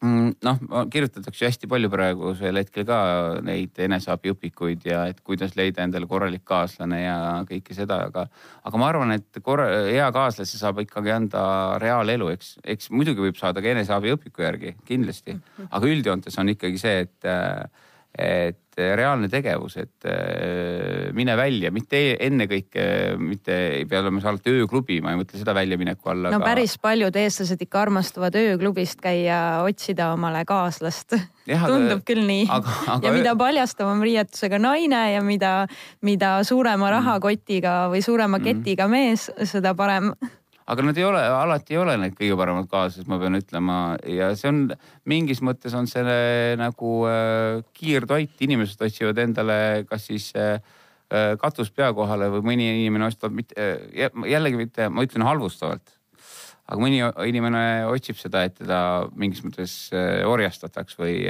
noh, 0.00 0.60
kirjutatakse 0.92 1.44
hästi 1.44 1.68
palju 1.68 1.90
praegusel 1.92 2.56
hetkel 2.56 2.86
ka 2.88 3.00
neid 3.44 3.76
eneseabiõpikuid 3.84 4.86
ja 4.88 5.02
et 5.10 5.20
kuidas 5.26 5.52
leida 5.58 5.84
endale 5.84 6.08
korralik 6.08 6.44
kaaslane 6.48 7.02
ja 7.02 7.18
kõike 7.48 7.76
seda, 7.76 8.00
aga, 8.08 8.24
aga 8.64 8.80
ma 8.80 8.88
arvan, 8.88 9.12
et 9.18 9.42
korra, 9.44 9.68
hea 9.90 10.08
kaaslase 10.14 10.60
saab 10.60 10.80
ikkagi 10.84 11.12
anda 11.12 11.42
reaalelu, 11.82 12.30
eks, 12.32 12.54
eks 12.64 12.88
muidugi 12.94 13.26
võib 13.26 13.38
saada 13.40 13.60
ka 13.60 13.74
eneseabiõpiku 13.74 14.46
järgi 14.46 14.74
kindlasti, 14.88 15.36
aga 15.68 15.92
üldjoontes 15.92 16.40
on 16.40 16.54
ikkagi 16.56 16.80
see, 16.80 17.06
et, 17.06 17.30
et 18.18 18.58
reaalne 18.96 19.28
tegevus, 19.30 19.76
et 19.80 20.06
äh, 20.08 21.10
mine 21.16 21.34
välja, 21.38 21.70
mitte 21.74 22.00
ennekõike, 22.22 22.84
mitte 23.20 23.56
ei 23.80 23.84
pea 23.88 24.00
olema 24.00 24.22
see 24.22 24.30
alati 24.30 24.54
ööklubi, 24.56 25.00
ma 25.04 25.12
ei 25.12 25.20
mõtle 25.20 25.40
seda 25.40 25.54
väljamineku 25.56 26.12
all. 26.12 26.28
no 26.28 26.38
aga... 26.38 26.52
päris 26.52 26.76
paljud 26.80 27.16
eestlased 27.20 27.60
ikka 27.66 27.82
armastavad 27.84 28.38
ööklubist 28.40 29.02
käia, 29.04 29.60
otsida 29.66 30.12
omale 30.14 30.44
kaaslast. 30.48 31.18
tundub 31.50 32.04
küll 32.08 32.24
nii. 32.26 32.46
ja 32.48 32.98
öö... 33.02 33.14
mida 33.16 33.36
paljastavam 33.38 34.02
riietusega 34.06 34.60
naine 34.62 35.04
ja 35.16 35.22
mida, 35.26 35.54
mida 36.06 36.38
suurema 36.46 36.92
rahakotiga 36.96 37.88
või 37.92 38.04
suurema 38.06 38.38
mm. 38.38 38.48
ketiga 38.48 38.88
mees, 38.90 39.28
seda 39.50 39.74
parem 39.76 40.14
aga 40.70 40.84
nad 40.86 40.98
ei 40.98 41.04
ole, 41.06 41.20
alati 41.20 41.74
ei 41.74 41.80
ole 41.82 41.96
need 41.98 42.16
kõige 42.18 42.36
paremad 42.38 42.68
kaaslased, 42.70 43.08
ma 43.10 43.18
pean 43.20 43.38
ütlema. 43.38 43.78
Ja 44.06 44.30
see 44.38 44.50
on 44.52 44.60
mingis 45.10 45.42
mõttes 45.46 45.74
on 45.76 45.88
selle 45.90 46.56
nagu 46.60 46.92
äh, 47.10 47.62
kiirtoit, 47.76 48.36
inimesed 48.46 48.82
otsivad 48.86 49.18
endale 49.22 49.56
kas 49.90 50.06
siis 50.10 50.30
äh, 50.38 50.60
äh 51.10 51.32
katus 51.42 51.72
pea 51.74 51.90
kohale 51.96 52.30
või 52.36 52.52
mõni 52.52 52.68
inimene 52.84 53.08
ostab 53.10 53.34
mitte 53.34 53.56
äh,, 53.58 54.12
jällegi 54.30 54.60
mitte, 54.60 54.88
ma 54.88 55.06
ütlen 55.06 55.26
halvustavalt. 55.26 55.96
aga 56.70 56.78
mõni 56.78 57.02
inimene 57.26 57.62
otsib 57.90 58.14
seda, 58.14 58.44
et 58.46 58.54
teda 58.60 59.08
mingis 59.18 59.42
mõttes 59.42 59.72
äh, 59.90 60.22
orjastataks 60.22 61.00
või 61.00 61.24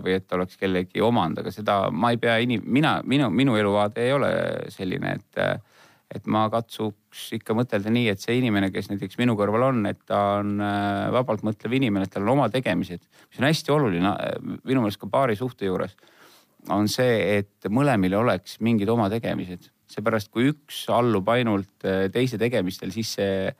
või 0.00 0.16
et 0.16 0.32
oleks 0.32 0.56
kellegi 0.56 1.04
omand, 1.04 1.42
aga 1.42 1.52
seda 1.52 1.82
ma 1.92 2.14
ei 2.14 2.20
pea 2.22 2.38
inim-, 2.40 2.64
mina, 2.64 3.02
minu, 3.04 3.28
minu 3.28 3.60
eluvaade 3.60 4.08
ei 4.08 4.16
ole 4.16 4.30
selline, 4.72 5.18
et 5.20 5.44
et 6.14 6.26
ma 6.30 6.44
katsuks 6.52 7.24
ikka 7.36 7.54
mõtelda 7.58 7.90
nii, 7.92 8.10
et 8.12 8.22
see 8.22 8.36
inimene, 8.38 8.70
kes 8.74 8.90
näiteks 8.92 9.18
minu 9.18 9.34
kõrval 9.38 9.68
on, 9.70 9.80
et 9.90 9.98
ta 10.06 10.20
on 10.40 10.56
äh, 10.62 11.06
vabalt 11.14 11.42
mõtlev 11.46 11.74
inimene, 11.80 12.06
et 12.06 12.14
tal 12.14 12.26
on 12.26 12.36
oma 12.36 12.50
tegemised, 12.52 13.02
mis 13.02 13.40
on 13.40 13.48
hästi 13.48 13.74
oluline 13.74 14.12
äh, 14.12 14.36
minu 14.68 14.84
meelest 14.84 15.02
ka 15.02 15.10
paari 15.10 15.36
suhte 15.38 15.66
juures. 15.66 15.96
on 16.70 16.88
see, 16.90 17.38
et 17.38 17.68
mõlemil 17.70 18.14
oleks 18.18 18.60
mingid 18.60 18.88
oma 18.90 19.08
tegemised, 19.10 19.68
seepärast 19.90 20.30
kui 20.34 20.50
üks 20.50 20.84
allub 20.90 21.28
ainult 21.30 21.86
äh, 21.86 22.06
teise 22.14 22.38
tegemistel, 22.38 22.94
siis 22.94 23.16
see 23.18 23.50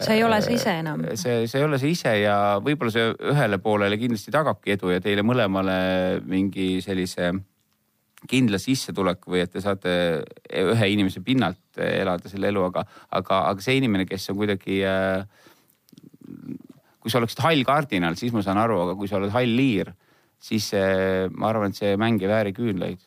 see 0.00 0.16
ei 0.18 0.24
ole 0.24 0.40
see 0.42 0.56
ise 0.56 0.72
enam. 0.80 1.04
see, 1.14 1.44
see 1.48 1.60
ei 1.60 1.64
ole 1.64 1.78
see 1.80 1.92
ise 1.94 2.12
ja 2.20 2.36
võib-olla 2.60 2.92
see 2.92 3.12
ühele 3.32 3.58
poolele 3.62 3.96
kindlasti 4.00 4.32
tagabki 4.34 4.74
edu 4.74 4.90
ja 4.92 5.00
teile 5.00 5.24
mõlemale 5.24 5.76
mingi 6.26 6.80
sellise 6.84 7.30
kindla 8.28 8.58
sissetuleku 8.62 9.32
või 9.34 9.42
et 9.44 9.52
te 9.52 9.62
saate 9.64 9.96
ühe 10.50 10.88
inimese 10.92 11.22
pinnalt 11.24 11.80
elada 11.80 12.30
selle 12.30 12.50
elu, 12.52 12.62
aga, 12.68 12.84
aga, 13.18 13.42
aga 13.52 13.64
see 13.64 13.78
inimene, 13.80 14.06
kes 14.08 14.30
on 14.32 14.38
kuidagi 14.40 14.80
äh, 14.86 15.24
kui 17.00 17.12
sa 17.12 17.20
oleksid 17.20 17.42
hall 17.44 17.62
kardinal, 17.66 18.16
siis 18.18 18.34
ma 18.34 18.42
saan 18.42 18.58
aru, 18.58 18.80
aga 18.82 18.96
kui 18.98 19.06
sa 19.06 19.20
oled 19.20 19.30
hall 19.34 19.52
liir, 19.58 19.92
siis 20.42 20.72
äh, 20.74 21.28
ma 21.30 21.52
arvan, 21.52 21.70
et 21.70 21.78
see 21.78 21.94
mäng 22.00 22.22
ei 22.22 22.32
vääri 22.32 22.54
küünlaid. 22.56 23.04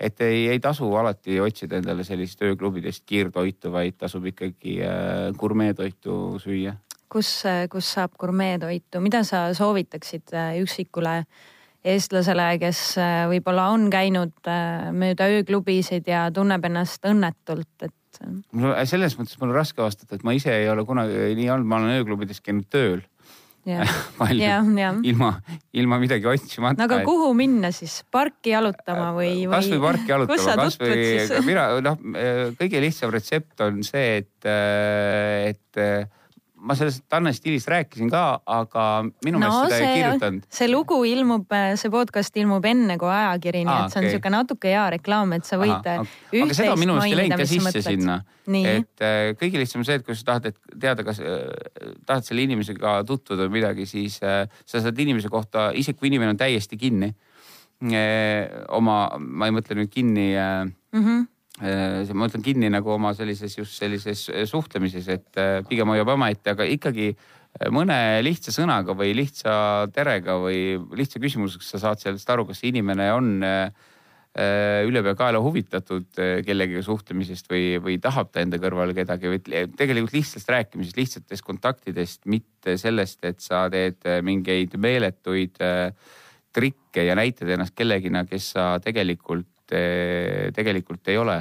et 0.00 0.20
ei, 0.24 0.46
ei 0.48 0.60
tasu 0.64 0.86
alati 0.96 1.34
otsida 1.44 1.76
endale 1.76 2.06
sellist 2.08 2.40
ööklubidest 2.40 3.02
kiirtoitu, 3.04 3.68
vaid 3.74 3.98
tasub 4.00 4.24
ikkagi 4.30 4.78
äh, 4.86 5.26
gurmeetoitu 5.36 6.38
süüa. 6.40 6.76
kus, 7.10 7.42
kus 7.70 7.94
saab 7.98 8.14
gurmeetoitu, 8.16 9.02
mida 9.02 9.24
sa 9.26 9.48
soovitaksid 9.54 10.30
üksikule 10.62 11.18
äh, 11.18 11.48
eestlasele, 11.86 12.46
kes 12.60 12.80
äh, 13.00 13.22
võib-olla 13.30 13.70
on 13.74 13.88
käinud 13.92 14.34
äh, 14.50 14.90
mööda 14.92 15.30
ööklubisid 15.32 16.08
ja 16.10 16.26
tunneb 16.34 16.66
ennast 16.68 17.06
õnnetult, 17.08 17.72
et. 17.86 18.20
mul 18.52 18.74
selles 18.88 19.16
mõttes 19.16 19.38
mul 19.40 19.52
on 19.52 19.60
raske 19.60 19.80
vastata, 19.82 20.18
et 20.18 20.26
ma 20.26 20.34
ise 20.36 20.52
ei 20.52 20.68
ole 20.68 20.84
kunagi 20.88 21.32
nii 21.38 21.48
olnud, 21.54 21.70
ma 21.70 21.80
olen 21.80 22.02
ööklubides 22.02 22.44
käinud 22.44 22.68
tööl. 22.72 23.00
palju, 24.18 24.46
ilma, 25.04 25.34
ilma 25.76 25.98
midagi 26.00 26.24
otsimata. 26.26 26.80
no 26.80 26.86
aga 26.88 27.02
kuhu 27.04 27.26
minna 27.36 27.68
siis, 27.76 27.98
parki 28.10 28.54
jalutama 28.54 29.10
või, 29.12 29.44
või...? 29.44 29.52
kasvõi 29.52 29.82
parki 29.84 30.08
jalutama, 30.14 30.54
kasvõi 30.62 31.42
mina 31.44 31.66
noh, 31.84 31.98
kõige 32.56 32.80
lihtsam 32.80 33.12
retsept 33.12 33.60
on 33.66 33.84
see, 33.86 34.22
et, 34.24 34.48
et 35.52 35.82
ma 36.60 36.74
sellest 36.76 37.04
Tanne 37.10 37.32
stiilist 37.34 37.68
rääkisin 37.70 38.10
ka, 38.12 38.24
aga 38.48 38.84
minu 39.24 39.40
meelest 39.40 39.56
no, 39.56 39.68
seda 39.68 39.78
see, 39.78 39.86
ei 39.88 40.02
kirjutanud. 40.02 40.48
see 40.58 40.68
lugu 40.70 40.98
ilmub, 41.08 41.56
see 41.80 41.92
podcast 41.92 42.36
ilmub 42.40 42.66
enne 42.68 42.96
kui 43.00 43.10
ajakiri, 43.12 43.62
nii 43.68 43.76
et 43.76 43.94
see 43.94 44.00
on 44.00 44.06
okay. 44.06 44.14
sihuke 44.16 44.32
natuke 44.34 44.72
hea 44.74 44.84
reklaam, 44.96 45.32
et 45.36 45.48
sa 45.48 45.58
võid 45.60 45.74
Aha, 45.76 46.04
okay. 46.04 46.44
aga 46.44 46.58
seda 46.58 46.76
minu 46.80 46.98
meelest 46.98 47.14
ei 47.14 47.18
läinud 47.22 47.42
ka 47.42 47.48
sisse 47.48 47.64
mõtled. 47.66 47.88
sinna. 47.88 48.18
et 48.74 49.06
äh, 49.06 49.32
kõige 49.40 49.62
lihtsam 49.62 49.86
see, 49.88 49.98
et 50.00 50.06
kui 50.06 50.18
sa 50.18 50.28
tahad, 50.32 50.60
teada, 50.76 51.06
kas 51.06 51.22
äh, 51.24 51.96
tahad 52.08 52.28
selle 52.28 52.46
inimesega 52.48 53.00
tutvuda 53.08 53.48
või 53.48 53.60
midagi, 53.60 53.88
siis 53.88 54.20
äh, 54.26 54.44
sa 54.64 54.84
saad 54.84 55.00
inimese 55.00 55.32
kohta, 55.32 55.70
isegi 55.76 55.98
kui 55.98 56.12
inimene 56.12 56.34
on 56.36 56.40
täiesti 56.40 56.78
kinni 56.80 57.10
äh, 57.10 58.64
oma, 58.76 59.02
ma 59.18 59.48
ei 59.48 59.56
mõtle 59.56 59.80
nüüd 59.80 59.92
kinni 59.92 60.32
äh, 60.36 60.64
mm. 60.68 61.04
-hmm 61.04 61.28
ma 61.60 62.24
mõtlen 62.24 62.44
kinni 62.44 62.70
nagu 62.72 62.94
oma 62.94 63.12
sellises 63.16 63.58
just 63.58 63.76
sellises 63.76 64.28
äh, 64.32 64.46
suhtlemises, 64.48 65.08
et 65.12 65.40
äh, 65.40 65.60
pigem 65.68 65.92
hoiab 65.92 66.14
omaette, 66.16 66.54
aga 66.54 66.66
ikkagi 66.68 67.12
mõne 67.74 67.94
lihtsa 68.22 68.54
sõnaga 68.54 68.94
või 68.94 69.10
lihtsa 69.18 69.52
terega 69.90 70.36
või 70.38 70.78
lihtsa 70.96 71.18
küsimusega 71.20 71.66
sa 71.66 71.80
saad 71.82 71.98
sellest 71.98 72.30
aru, 72.30 72.44
kas 72.46 72.60
see 72.62 72.70
inimene 72.70 73.08
on 73.10 73.32
ülepeakaela 74.86 75.40
huvitatud 75.42 76.20
kellegagi 76.46 76.84
suhtlemisest 76.86 77.50
või, 77.50 77.64
või 77.82 77.96
tahab 77.98 78.30
ta 78.30 78.44
enda 78.44 78.60
kõrvale 78.62 78.94
kedagi 78.94 79.32
või 79.32 79.40
tegelikult 79.42 80.14
lihtsast 80.14 80.52
rääkimisest, 80.54 81.00
lihtsatest 81.00 81.42
kontaktidest, 81.42 82.22
mitte 82.30 82.76
sellest, 82.78 83.18
et 83.26 83.42
sa 83.42 83.64
teed 83.74 84.06
mingeid 84.22 84.78
meeletuid 84.78 85.58
trikke 86.54 87.08
ja 87.08 87.18
näitad 87.18 87.50
ennast 87.50 87.74
kellegina, 87.74 88.22
kes 88.30 88.52
sa 88.54 88.76
tegelikult 88.78 89.50
tegelikult 90.56 91.08
ei 91.08 91.18
ole. 91.20 91.40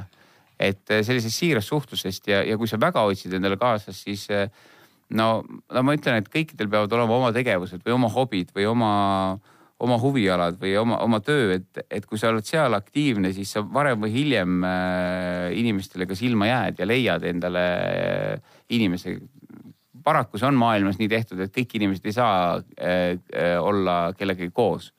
et 0.60 0.92
eh, 0.92 1.06
sellisest 1.08 1.40
siirast 1.40 1.72
suhtlusest 1.72 2.26
ja, 2.28 2.42
ja 2.44 2.58
kui 2.60 2.68
sa 2.68 2.76
väga 2.76 3.06
otsid 3.08 3.32
endale 3.38 3.56
kaaslast, 3.56 4.02
siis 4.04 4.26
eh, 4.36 4.50
no, 5.16 5.40
no 5.72 5.84
ma 5.88 5.96
ütlen, 5.96 6.20
et 6.20 6.28
kõikidel 6.28 6.68
peavad 6.68 6.92
olema 6.98 7.16
oma 7.16 7.30
tegevused 7.32 7.86
või 7.86 7.96
oma 7.96 8.10
hobid 8.12 8.52
või 8.52 8.66
oma, 8.68 8.90
oma 9.80 10.00
huvialad 10.04 10.60
või 10.60 10.74
oma, 10.82 11.00
oma 11.06 11.22
töö, 11.24 11.54
et, 11.56 11.80
et 11.88 12.04
kui 12.06 12.20
sa 12.20 12.34
oled 12.34 12.44
seal 12.44 12.76
aktiivne, 12.76 13.32
siis 13.32 13.56
sa 13.56 13.64
varem 13.64 14.04
või 14.04 14.12
hiljem 14.18 14.60
inimestele 15.56 16.10
ka 16.10 16.20
silma 16.20 16.52
jääd 16.52 16.84
ja 16.84 16.90
leiad 16.92 17.24
endale 17.32 17.66
inimese. 18.76 19.16
paraku 20.04 20.38
see 20.38 20.52
on 20.52 20.60
maailmas 20.60 21.00
nii 21.00 21.08
tehtud, 21.08 21.40
et 21.40 21.56
kõik 21.56 21.80
inimesed 21.80 22.06
ei 22.06 22.20
saa 22.20 22.60
olla 23.64 24.02
kellegagi 24.20 24.52
koos 24.52 24.92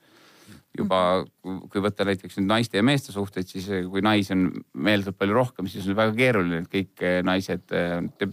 juba, 0.77 0.99
kui 1.43 1.83
võtta 1.83 2.05
näiteks 2.07 2.37
nüüd 2.39 2.49
naiste 2.49 2.79
ja 2.79 2.85
meeste 2.85 3.13
suhteid, 3.13 3.49
siis 3.49 3.67
kui 3.91 4.03
naisi 4.03 4.35
on 4.35 4.45
meeldib 4.73 5.17
palju 5.19 5.35
rohkem, 5.35 5.67
siis 5.71 5.87
on 5.89 5.97
väga 5.97 6.15
keeruline, 6.17 6.61
et 6.63 6.71
kõik 6.71 7.03
eh, 7.03 7.17
naised, 7.27 7.65
eh, 7.75 8.29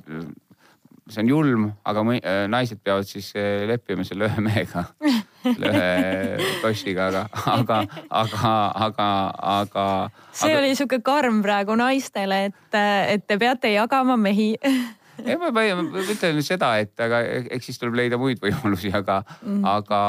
see 1.09 1.25
on 1.25 1.33
julm, 1.33 1.67
aga 1.89 2.05
eh, 2.15 2.45
naised 2.51 2.83
peavad 2.85 3.09
siis 3.09 3.33
leppima 3.69 4.07
selle 4.07 4.29
ühe 4.29 4.45
mehega, 4.45 4.85
selle 5.43 5.73
ühe 5.73 5.89
tossiga, 6.63 7.09
aga, 7.11 7.25
aga, 7.57 7.81
aga, 8.23 8.53
aga, 8.87 9.11
aga. 9.57 9.89
see 10.31 10.53
aga... 10.53 10.63
oli 10.63 10.79
sihuke 10.79 11.03
karm 11.07 11.43
praegu 11.47 11.79
naistele, 11.81 12.45
et, 12.53 12.81
et 13.17 13.27
te 13.27 13.41
peate 13.41 13.75
jagama 13.75 14.19
mehi 14.21 14.53
ei, 15.27 15.35
ma, 15.35 15.51
ma, 15.51 15.65
ma 15.83 16.03
ütlen 16.05 16.39
seda, 16.47 16.77
et 16.79 17.01
aga 17.03 17.25
eks 17.57 17.73
siis 17.73 17.81
tuleb 17.81 17.99
leida 17.99 18.21
muid 18.21 18.39
võimalusi, 18.43 18.93
aga 18.95 19.25
mm., 19.43 19.65
aga 19.67 20.03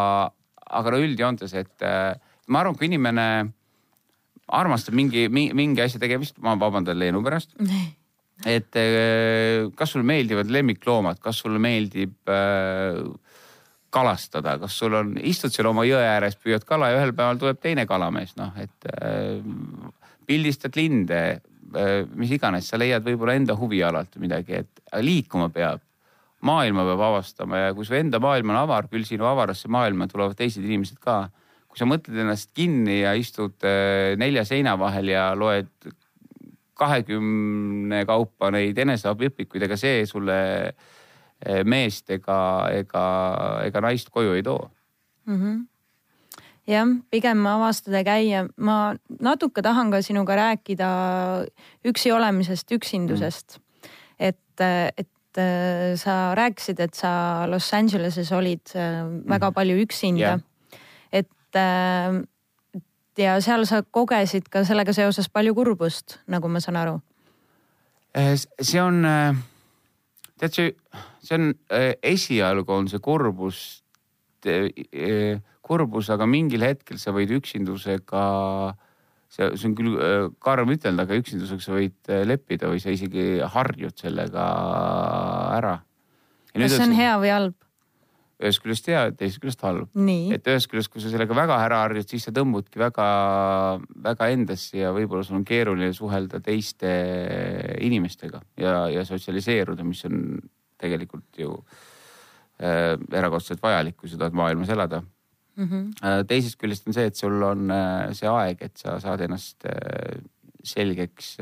aga 0.70 0.94
no 0.94 1.00
üldjoontes, 1.04 1.56
et 1.58 1.86
äh, 1.86 2.14
ma 2.50 2.64
arvan, 2.64 2.78
kui 2.78 2.90
inimene 2.90 3.26
armastab 4.60 4.96
mingi, 4.98 5.28
mingi 5.30 5.84
asja 5.84 6.02
tegemist, 6.02 6.40
ma 6.42 6.56
vabandan 6.60 6.98
Leenu 6.98 7.22
pärast. 7.26 7.54
et 8.46 8.78
äh, 8.80 9.68
kas 9.76 9.96
sulle 9.96 10.08
meeldivad 10.08 10.52
lemmikloomad, 10.54 11.20
kas 11.24 11.42
sulle 11.44 11.60
meeldib 11.62 12.32
äh, 12.32 13.02
kalastada, 13.90 14.58
kas 14.62 14.78
sul 14.78 14.96
on, 14.96 15.16
istud 15.26 15.54
seal 15.54 15.72
oma 15.72 15.84
jõe 15.88 16.02
ääres, 16.06 16.38
püüad 16.38 16.66
kala 16.68 16.92
ja 16.92 17.00
ühel 17.00 17.14
päeval 17.18 17.42
tuleb 17.42 17.62
teine 17.62 17.88
kalamees, 17.90 18.36
noh, 18.38 18.54
et 18.62 18.86
pildistad 20.30 20.78
linde 20.78 21.22
mis 22.18 22.32
iganes, 22.34 22.70
sa 22.70 22.78
leiad 22.78 23.06
võib-olla 23.06 23.36
enda 23.38 23.56
huvialalt 23.58 24.16
midagi, 24.22 24.62
et 24.62 24.94
liikuma 25.06 25.50
peab 25.54 25.82
maailma 26.46 26.86
peab 26.88 27.02
avastama 27.10 27.66
ja 27.66 27.72
kui 27.76 27.88
su 27.88 27.96
enda 27.98 28.20
maailm 28.24 28.54
on 28.54 28.60
avar, 28.62 28.88
küll 28.92 29.06
sinu 29.08 29.28
avarasse 29.28 29.72
maailma 29.72 30.08
tulevad 30.12 30.38
teised 30.40 30.64
inimesed 30.64 31.00
ka. 31.04 31.28
kui 31.70 31.78
sa 31.78 31.86
mõtled 31.86 32.18
ennast 32.18 32.50
kinni 32.58 33.02
ja 33.04 33.14
istud 33.14 33.62
äh, 33.68 34.16
nelja 34.18 34.46
seina 34.48 34.74
vahel 34.80 35.12
ja 35.12 35.30
loed 35.38 35.70
kahekümne 36.80 38.06
kaupa 38.08 38.50
neid 38.56 38.78
eneseabiõpikuid, 38.80 39.68
ega 39.68 39.78
see 39.78 40.06
sulle 40.10 40.40
äh, 40.66 41.62
meest 41.68 42.10
ega, 42.16 42.40
ega, 42.74 43.04
ega 43.68 43.84
naist 43.86 44.10
koju 44.10 44.38
ei 44.38 44.46
too 44.46 44.64
mm. 45.26 45.36
-hmm 45.36 45.68
jah, 46.70 46.90
pigem 47.12 47.46
avastada, 47.50 48.04
käia. 48.06 48.48
ma 48.58 48.96
natuke 49.20 49.62
tahan 49.66 49.92
ka 49.92 50.02
sinuga 50.06 50.36
rääkida 50.36 50.90
üksi 51.86 52.12
olemisest, 52.14 52.72
üksindusest 52.72 53.58
mm.. 53.58 53.96
et, 54.20 54.66
et 54.98 55.10
Äh, 55.38 55.96
sa 55.96 56.34
rääkisid, 56.34 56.80
et 56.80 56.96
sa 56.96 57.46
Los 57.46 57.74
Angeleses 57.74 58.32
olid 58.32 58.72
äh, 58.74 59.06
väga 59.30 59.50
mhm. 59.50 59.54
palju 59.54 59.76
üksinda 59.84 60.20
yeah.. 60.20 60.40
et, 61.12 61.56
äh, 61.56 62.26
ja 63.18 63.36
seal 63.42 63.66
sa 63.70 63.84
kogesid 63.84 64.50
ka 64.50 64.64
sellega 64.66 64.94
seoses 64.94 65.30
palju 65.30 65.54
kurbust, 65.54 66.18
nagu 66.28 66.50
ma 66.50 66.60
saan 66.60 66.76
aru. 66.82 67.00
see 68.62 68.82
on, 68.82 69.06
tead 70.40 70.54
see, 70.54 70.74
see 71.22 71.36
on 71.36 71.54
esialgu 72.02 72.74
on 72.74 72.88
see 72.88 73.00
kurbus, 73.00 73.84
kurbus, 75.62 76.10
aga 76.10 76.26
mingil 76.26 76.66
hetkel 76.66 76.98
sa 76.98 77.14
võid 77.14 77.38
üksindusega 77.38 78.24
see, 79.30 79.48
see 79.56 79.70
on 79.70 79.78
küll 79.78 79.96
karm 80.44 80.74
ütelda, 80.76 81.06
aga 81.06 81.18
üksindusega 81.22 81.64
sa 81.64 81.78
võid 81.78 82.14
leppida 82.30 82.72
või 82.72 82.82
sa 82.84 82.94
isegi 82.94 83.40
harjud 83.56 83.98
sellega 84.02 84.46
ära. 85.58 85.80
kas 86.54 86.78
see 86.78 86.88
on 86.90 86.96
hea 86.98 87.18
või 87.22 87.34
halb? 87.34 87.58
ühest 88.40 88.62
küljest 88.64 88.88
hea, 88.88 89.02
teisest 89.20 89.42
küljest 89.44 89.64
halb. 89.68 89.90
et 90.32 90.48
ühest 90.48 90.70
küljest, 90.72 90.92
kui 90.94 91.04
sa 91.04 91.12
sellega 91.12 91.36
väga 91.36 91.58
ära 91.66 91.82
harjud, 91.84 92.08
siis 92.08 92.24
sa 92.28 92.34
tõmbudki 92.36 92.80
väga, 92.80 93.08
väga 94.06 94.30
endasse 94.36 94.80
ja 94.80 94.94
võib-olla 94.96 95.26
sul 95.28 95.42
on 95.42 95.46
keeruline 95.48 95.92
suhelda 95.96 96.40
teiste 96.44 96.94
inimestega 97.84 98.42
ja, 98.62 98.88
ja 98.94 99.04
sotsialiseeruda, 99.08 99.84
mis 99.88 100.06
on 100.08 100.40
tegelikult 100.80 101.42
ju 101.42 101.58
äh, 102.64 102.96
erakordselt 102.96 103.60
vajalik, 103.64 103.98
kui 104.00 104.12
sa 104.12 104.22
tahad 104.22 104.38
maailmas 104.40 104.72
elada 104.72 105.04
mm. 105.60 105.70
-hmm. 105.70 106.26
teisest 106.28 106.60
küljest 106.60 106.88
on 106.88 106.96
see, 106.96 107.06
et 107.12 107.16
sul 107.16 107.42
on 107.44 107.72
äh, 107.72 108.12
see 108.18 108.30
aeg, 108.32 108.62
et 108.62 108.78
sa 108.78 109.00
saad 109.04 109.22
ennast 109.28 109.66
äh, 109.70 110.20
selgeks, 110.64 111.38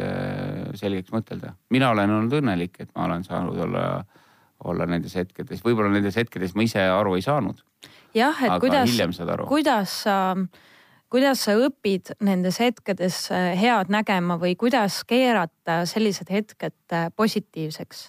selgeks 0.77 1.09
mõtelda. 1.09 1.55
mina 1.74 1.89
olen 1.89 2.12
olnud 2.19 2.33
õnnelik, 2.38 2.75
et 2.79 2.89
ma 2.95 3.07
olen 3.07 3.24
saanud 3.25 3.57
olla 3.65 4.05
olla 4.63 4.86
nendes 4.86 5.15
hetkedes, 5.15 5.62
võib-olla 5.65 5.89
nendes 5.93 6.15
hetkedes 6.17 6.55
ma 6.57 6.63
ise 6.65 6.81
aru 6.81 7.15
ei 7.15 7.21
saanud. 7.21 7.62
jah, 8.13 8.43
et 8.43 8.59
kuidas, 8.62 8.93
kuidas 9.47 9.93
sa, 10.03 10.36
kuidas 11.09 11.43
sa 11.45 11.55
õpid 11.67 12.13
nendes 12.21 12.59
hetkedes 12.59 13.27
head 13.31 13.89
nägema 13.93 14.38
või 14.41 14.55
kuidas 14.55 15.03
keerata 15.03 15.83
sellised 15.86 16.29
hetked 16.29 16.97
positiivseks 17.15 18.03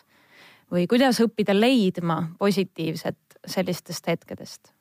või 0.72 0.86
kuidas 0.88 1.20
õppida 1.24 1.56
leidma 1.56 2.22
positiivset 2.38 3.40
sellistest 3.46 4.06
hetkedest? 4.06 4.72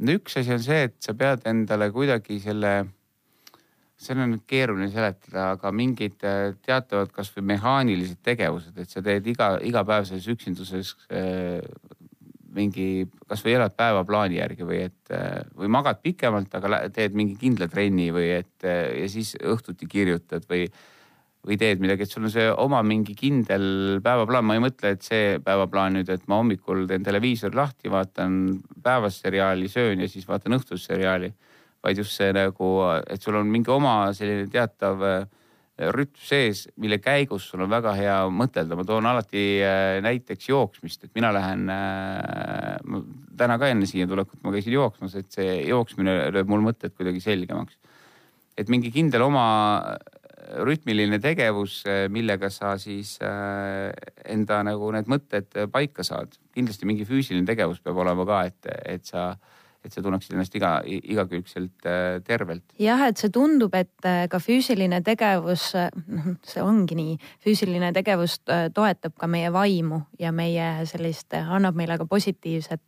Üks 0.00 0.36
asi 0.40 0.52
on 0.54 0.62
see, 0.62 0.88
et 0.88 0.96
sa 1.02 1.14
pead 1.14 1.46
endale 1.50 1.90
kuidagi 1.94 2.40
selle 2.42 2.74
seda 4.02 4.24
on 4.24 4.32
nüüd 4.34 4.44
keeruline 4.50 4.88
seletada, 4.90 5.52
aga 5.54 5.70
mingid 5.74 6.24
äh, 6.26 6.54
teatavad 6.66 7.12
kasvõi 7.14 7.44
mehaanilised 7.52 8.18
tegevused, 8.26 8.74
et 8.78 8.90
sa 8.90 9.02
teed 9.04 9.28
iga, 9.30 9.54
iga 9.62 9.84
päev 9.86 10.08
selles 10.08 10.26
üksinduses 10.32 10.94
äh, 11.14 11.60
mingi, 12.52 13.06
kasvõi 13.30 13.56
elad 13.56 13.76
päevaplaani 13.78 14.40
järgi 14.40 14.66
või 14.68 14.80
et 14.88 15.14
äh, 15.14 15.42
või 15.58 15.70
magad 15.72 16.02
pikemalt, 16.04 16.54
aga 16.58 16.82
teed 16.94 17.16
mingi 17.18 17.38
kindla 17.40 17.68
trenni 17.72 18.10
või 18.14 18.28
et 18.40 18.66
äh, 18.66 18.88
ja 19.04 19.12
siis 19.12 19.36
õhtuti 19.38 19.88
kirjutad 19.90 20.48
või 20.50 20.66
või 21.46 21.56
teed 21.58 21.80
midagi, 21.82 22.06
et 22.06 22.12
sul 22.12 22.26
on 22.28 22.30
see 22.30 22.46
oma 22.50 22.84
mingi 22.86 23.16
kindel 23.18 23.98
päevaplaan, 24.02 24.46
ma 24.46 24.54
ei 24.54 24.62
mõtle, 24.62 24.92
et 24.94 25.02
see 25.02 25.38
päevaplaan 25.42 25.98
nüüd, 25.98 26.10
et 26.12 26.28
ma 26.30 26.38
hommikul 26.38 26.84
teen 26.90 27.02
televiisori 27.02 27.58
lahti, 27.58 27.90
vaatan 27.90 28.36
päevast 28.82 29.26
seriaali, 29.26 29.66
söön 29.68 30.04
ja 30.04 30.10
siis 30.10 30.28
vaatan 30.28 30.60
õhtust 30.60 30.92
seriaali 30.92 31.32
vaid 31.82 31.98
just 31.98 32.16
see 32.18 32.32
nagu, 32.34 32.72
et 33.10 33.22
sul 33.22 33.38
on 33.38 33.48
mingi 33.50 33.70
oma 33.74 34.12
selline 34.14 34.46
teatav 34.50 35.02
äh, 35.06 35.24
rütm 35.92 36.20
sees, 36.22 36.66
mille 36.80 37.00
käigus 37.02 37.48
sul 37.50 37.64
on 37.64 37.72
väga 37.72 37.94
hea 37.98 38.18
mõtelda. 38.30 38.78
ma 38.78 38.86
toon 38.86 39.08
alati 39.10 39.44
äh, 39.66 39.98
näiteks 40.04 40.48
jooksmist, 40.50 41.08
et 41.08 41.14
mina 41.18 41.32
lähen 41.34 41.66
äh,, 41.72 42.76
täna 43.38 43.58
ka 43.58 43.72
enne 43.72 43.88
siia 43.90 44.06
tulekut 44.06 44.42
ma 44.44 44.54
käisin 44.54 44.76
jooksmas, 44.76 45.16
et 45.18 45.30
see 45.34 45.58
jooksmine 45.66 46.30
lööb 46.34 46.50
mul 46.52 46.62
mõtted 46.68 46.94
kuidagi 46.94 47.22
selgemaks. 47.24 47.78
et 48.56 48.68
mingi 48.70 48.92
kindel 48.94 49.26
oma 49.26 49.46
rütmiline 50.66 51.18
tegevus, 51.22 51.82
äh, 51.86 52.04
millega 52.12 52.50
sa 52.50 52.76
siis 52.80 53.16
äh, 53.22 53.90
enda 54.34 54.62
nagu 54.66 54.90
need 54.94 55.10
mõtted 55.10 55.64
paika 55.72 56.04
saad. 56.06 56.38
kindlasti 56.52 56.86
mingi 56.86 57.06
füüsiline 57.08 57.46
tegevus 57.48 57.80
peab 57.80 57.96
olema 58.02 58.26
ka, 58.28 58.44
et, 58.50 58.70
et 58.84 59.04
sa 59.08 59.32
et 59.82 59.90
sa 59.90 59.98
tunneksid 59.98 60.36
ennast 60.36 60.54
iga, 60.54 60.76
igakülgselt 60.86 61.86
tervelt. 62.22 62.62
jah, 62.78 63.00
et 63.08 63.18
see 63.18 63.32
tundub, 63.34 63.74
et 63.74 64.06
ka 64.30 64.38
füüsiline 64.38 65.00
tegevus, 65.02 65.72
noh, 66.06 66.28
see 66.46 66.62
ongi 66.62 66.94
nii, 66.94 67.16
füüsiline 67.42 67.90
tegevus 67.96 68.38
toetab 68.46 69.16
ka 69.18 69.26
meie 69.26 69.50
vaimu 69.50 70.04
ja 70.22 70.30
meie 70.30 70.86
sellist, 70.86 71.34
annab 71.34 71.74
meile 71.74 71.98
ka 71.98 72.06
positiivset 72.06 72.82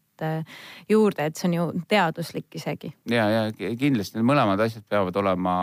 juurde, 0.88 1.26
et 1.26 1.36
see 1.36 1.48
on 1.48 1.54
ju 1.56 1.66
teaduslik 1.90 2.58
isegi. 2.60 2.92
ja, 3.10 3.28
ja 3.30 3.44
kindlasti 3.80 4.18
need 4.18 4.28
mõlemad 4.28 4.60
asjad 4.64 4.84
peavad 4.88 5.16
olema, 5.22 5.54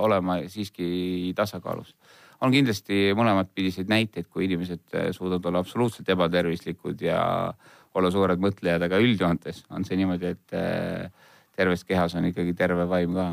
olema 0.00 0.40
siiski 0.52 1.32
tasakaalus 1.36 1.94
on 2.42 2.50
kindlasti 2.50 3.12
mõlemat 3.14 3.52
pidiseid 3.54 3.88
näiteid, 3.88 4.26
kui 4.26 4.48
inimesed 4.48 5.14
suudavad 5.14 5.44
olla 5.46 5.60
absoluutselt 5.62 6.08
ebatervislikud 6.10 7.04
ja 7.06 7.20
äh, 7.52 7.70
olla 7.98 8.10
suured 8.12 8.40
mõtlejad, 8.42 8.86
aga 8.86 9.00
üldjoontes 9.02 9.64
on 9.72 9.86
see 9.86 9.98
niimoodi, 10.00 10.32
et 10.34 10.56
äh, 10.56 11.30
terves 11.56 11.84
kehas 11.84 12.16
on 12.18 12.28
ikkagi 12.30 12.54
terve 12.58 12.86
vaim 12.88 13.14
ka. 13.16 13.28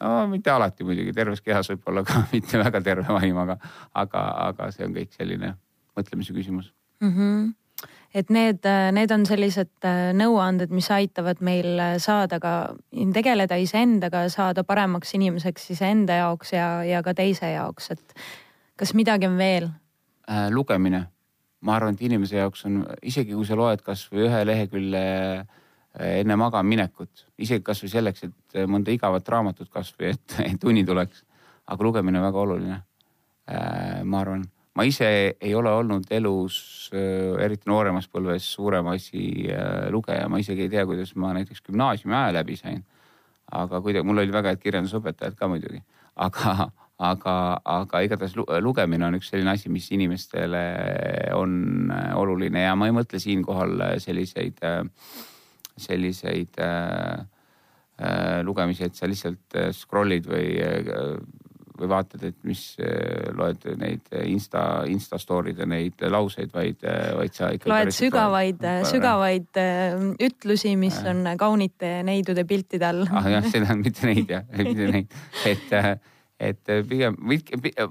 no 0.00 0.12
mitte 0.30 0.50
alati 0.50 0.86
muidugi, 0.86 1.14
terves 1.14 1.42
kehas 1.42 1.70
võib 1.72 1.88
olla 1.92 2.04
ka 2.06 2.24
mitte 2.34 2.60
väga 2.62 2.82
terve 2.82 3.18
vaim, 3.20 3.38
aga, 3.44 3.58
aga, 4.04 4.26
aga 4.48 4.70
see 4.74 4.86
on 4.86 4.94
kõik 4.98 5.14
selline 5.16 5.56
mõtlemise 5.96 6.34
küsimus 6.34 6.72
mm. 7.00 7.16
-hmm 7.16 7.50
et 8.14 8.30
need, 8.30 8.66
need 8.92 9.14
on 9.14 9.26
sellised 9.28 9.88
äh, 9.88 10.10
nõuanded, 10.16 10.72
mis 10.74 10.90
aitavad 10.92 11.40
meil 11.40 11.80
saada 12.02 12.40
ka, 12.42 12.54
tegeleda 13.14 13.56
iseendaga, 13.56 14.26
saada 14.32 14.64
paremaks 14.68 15.14
inimeseks 15.18 15.70
iseenda 15.76 16.20
jaoks 16.22 16.52
ja, 16.56 16.68
ja 16.88 17.02
ka 17.02 17.14
teise 17.16 17.54
jaoks, 17.54 17.90
et 17.96 18.22
kas 18.76 18.94
midagi 18.98 19.30
on 19.30 19.40
veel 19.40 19.70
äh,? 20.28 20.48
lugemine 20.52 21.06
ma 21.62 21.76
arvan, 21.78 21.96
et 21.96 22.06
inimese 22.06 22.38
jaoks 22.40 22.66
on, 22.68 22.80
isegi 23.06 23.36
kui 23.36 23.46
sa 23.46 23.56
loed 23.58 23.82
kasvõi 23.86 24.26
ühe 24.26 24.40
lehekülje 24.48 25.02
eh, 25.02 26.14
enne 26.20 26.38
magamaminekut, 26.40 27.26
isegi 27.42 27.64
kasvõi 27.66 27.92
selleks, 27.92 28.26
et 28.28 28.62
mõnda 28.70 28.94
igavat 28.94 29.28
raamatut 29.34 29.70
kasvõi, 29.72 30.14
et, 30.16 30.38
uni 30.70 30.84
tuleks. 30.88 31.24
aga 31.72 31.84
lugemine 31.86 32.18
on 32.18 32.26
väga 32.26 32.40
oluline. 32.40 32.80
Ma 34.04 34.18
arvan, 34.20 34.42
ma 34.76 34.86
ise 34.88 35.08
ei 35.40 35.54
ole 35.54 35.70
olnud 35.70 36.08
elus, 36.10 36.90
eriti 36.92 37.68
nooremas 37.68 38.08
põlves, 38.08 38.46
suurem 38.56 38.88
asi 38.92 39.48
lugeja, 39.92 40.28
ma 40.32 40.40
isegi 40.40 40.66
ei 40.66 40.72
tea, 40.72 40.86
kuidas 40.88 41.14
ma 41.20 41.34
näiteks 41.36 41.64
gümnaasiumi 41.68 42.16
aja 42.16 42.36
läbi 42.40 42.56
sain. 42.56 42.84
aga 43.52 43.82
kuidagi, 43.84 44.06
mul 44.08 44.22
oli 44.22 44.32
väga 44.32 44.54
head 44.54 44.62
kirjandusõpetajad 44.62 45.36
ka 45.36 45.48
muidugi, 45.52 45.82
aga 46.16 46.70
aga, 47.02 47.34
aga 47.66 48.02
igatahes 48.06 48.36
lugemine 48.62 49.06
on 49.08 49.18
üks 49.18 49.32
selline 49.32 49.52
asi, 49.52 49.70
mis 49.72 49.88
inimestele 49.94 50.62
on 51.36 51.90
oluline. 52.18 52.62
Ja 52.66 52.76
ma 52.78 52.88
ei 52.88 52.96
mõtle 52.96 53.20
siinkohal 53.22 53.82
selliseid, 54.02 54.62
selliseid 55.82 56.60
äh, 56.62 57.24
lugemisi, 58.46 58.86
et 58.86 58.98
sa 58.98 59.10
lihtsalt 59.10 59.58
scroll'id 59.76 60.28
või, 60.30 60.46
või 61.82 61.90
vaatad, 61.90 62.22
et 62.30 62.38
mis 62.46 62.62
loed 63.36 63.66
neid 63.80 64.12
insta, 64.28 64.84
insta 64.90 65.18
story'de 65.20 65.66
neid 65.68 66.06
lauseid, 66.12 66.52
vaid, 66.54 66.86
vaid 67.18 67.36
sa 67.36 67.50
ikka. 67.54 67.70
loed 67.72 67.92
sügavaid, 67.96 68.64
sügavaid 68.88 69.60
ütlusi, 70.22 70.76
mis 70.80 70.98
on 71.08 71.34
kaunite 71.40 71.98
neidude 72.06 72.46
piltide 72.48 72.88
all. 72.88 73.04
ah 73.10 73.28
jah, 73.36 73.50
seda 73.52 73.76
mitte 73.84 74.08
neid 74.08 74.32
jah, 74.36 74.48
mitte 74.56 74.88
neid, 74.96 75.20
et 75.50 75.76
et 76.42 76.72
pigem 76.88 77.16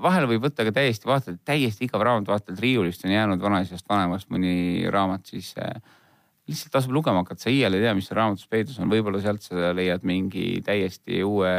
vahel 0.02 0.28
võib 0.30 0.44
võtta 0.48 0.66
ka 0.68 0.74
täiesti 0.76 1.08
vaatad, 1.08 1.40
täiesti 1.48 1.88
igav 1.88 2.04
raamat, 2.04 2.28
vaatad 2.34 2.60
riiulist 2.60 3.06
on 3.08 3.14
jäänud 3.16 3.42
vanaisast 3.42 3.88
vanemast 3.90 4.32
mõni 4.34 4.90
raamat, 4.92 5.30
siis 5.32 5.54
äh, 5.62 5.78
lihtsalt 6.50 6.74
tasub 6.74 6.94
lugema 6.96 7.22
hakata, 7.22 7.46
sa 7.46 7.54
iial 7.54 7.76
ei 7.78 7.84
tea, 7.84 7.94
mis 7.98 8.08
seal 8.10 8.18
raamatus 8.20 8.50
peidus 8.52 8.80
on, 8.82 8.90
võib-olla 8.92 9.22
sealt 9.24 9.46
sa 9.46 9.72
leiad 9.78 10.06
mingi 10.08 10.46
täiesti 10.66 11.22
uue 11.26 11.52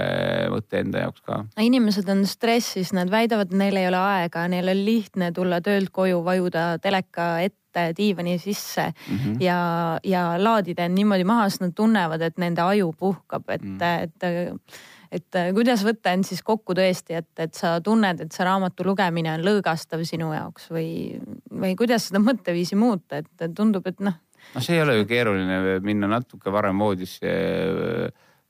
mõtte 0.53 0.83
enda 0.83 1.05
jaoks 1.07 1.25
ka. 1.27 1.43
inimesed 1.63 2.09
on 2.13 2.25
stressis, 2.29 2.93
nad 2.97 3.11
väidavad, 3.13 3.53
et 3.53 3.59
neil 3.63 3.79
ei 3.81 3.89
ole 3.91 4.01
aega, 4.01 4.47
neil 4.51 4.73
on 4.73 4.85
lihtne 4.87 5.33
tulla 5.37 5.61
töölt 5.65 5.93
koju, 5.95 6.23
vajuda 6.27 6.67
teleka 6.83 7.35
ette 7.47 7.91
diivani 7.97 8.37
sisse 8.39 8.91
mm 8.91 9.19
-hmm. 9.19 9.37
ja, 9.41 9.61
ja 10.05 10.25
laadida 10.39 10.85
end 10.85 10.99
niimoodi 10.99 11.25
maha, 11.25 11.49
sest 11.49 11.63
nad 11.63 11.77
tunnevad, 11.77 12.21
et 12.23 12.39
nende 12.39 12.61
aju 12.61 12.93
puhkab, 12.99 13.49
et 13.49 13.63
mm, 13.63 13.81
et 14.03 14.73
et 15.13 15.39
kuidas 15.55 15.85
võtta 15.85 16.15
end 16.17 16.25
siis 16.25 16.43
kokku 16.43 16.75
tõesti, 16.77 17.19
et, 17.21 17.31
et 17.39 17.55
sa 17.55 17.77
tunned, 17.85 18.21
et 18.25 18.33
see 18.33 18.45
raamatu 18.49 18.87
lugemine 18.89 19.35
on 19.35 19.45
lõõgastav 19.45 20.05
sinu 20.09 20.33
jaoks 20.33 20.71
või, 20.73 21.21
või 21.51 21.77
kuidas 21.77 22.09
seda 22.09 22.23
mõtteviisi 22.23 22.79
muuta, 22.81 23.21
et 23.23 23.49
tundub, 23.57 23.87
et 23.87 24.01
noh. 24.01 24.17
No 24.55 24.61
see 24.61 24.77
ei 24.77 24.83
ole 24.85 24.99
ju 24.99 25.09
keeruline 25.09 25.81
minna 25.85 26.11
natuke 26.11 26.53
varem 26.53 26.79
voodisse 26.79 27.33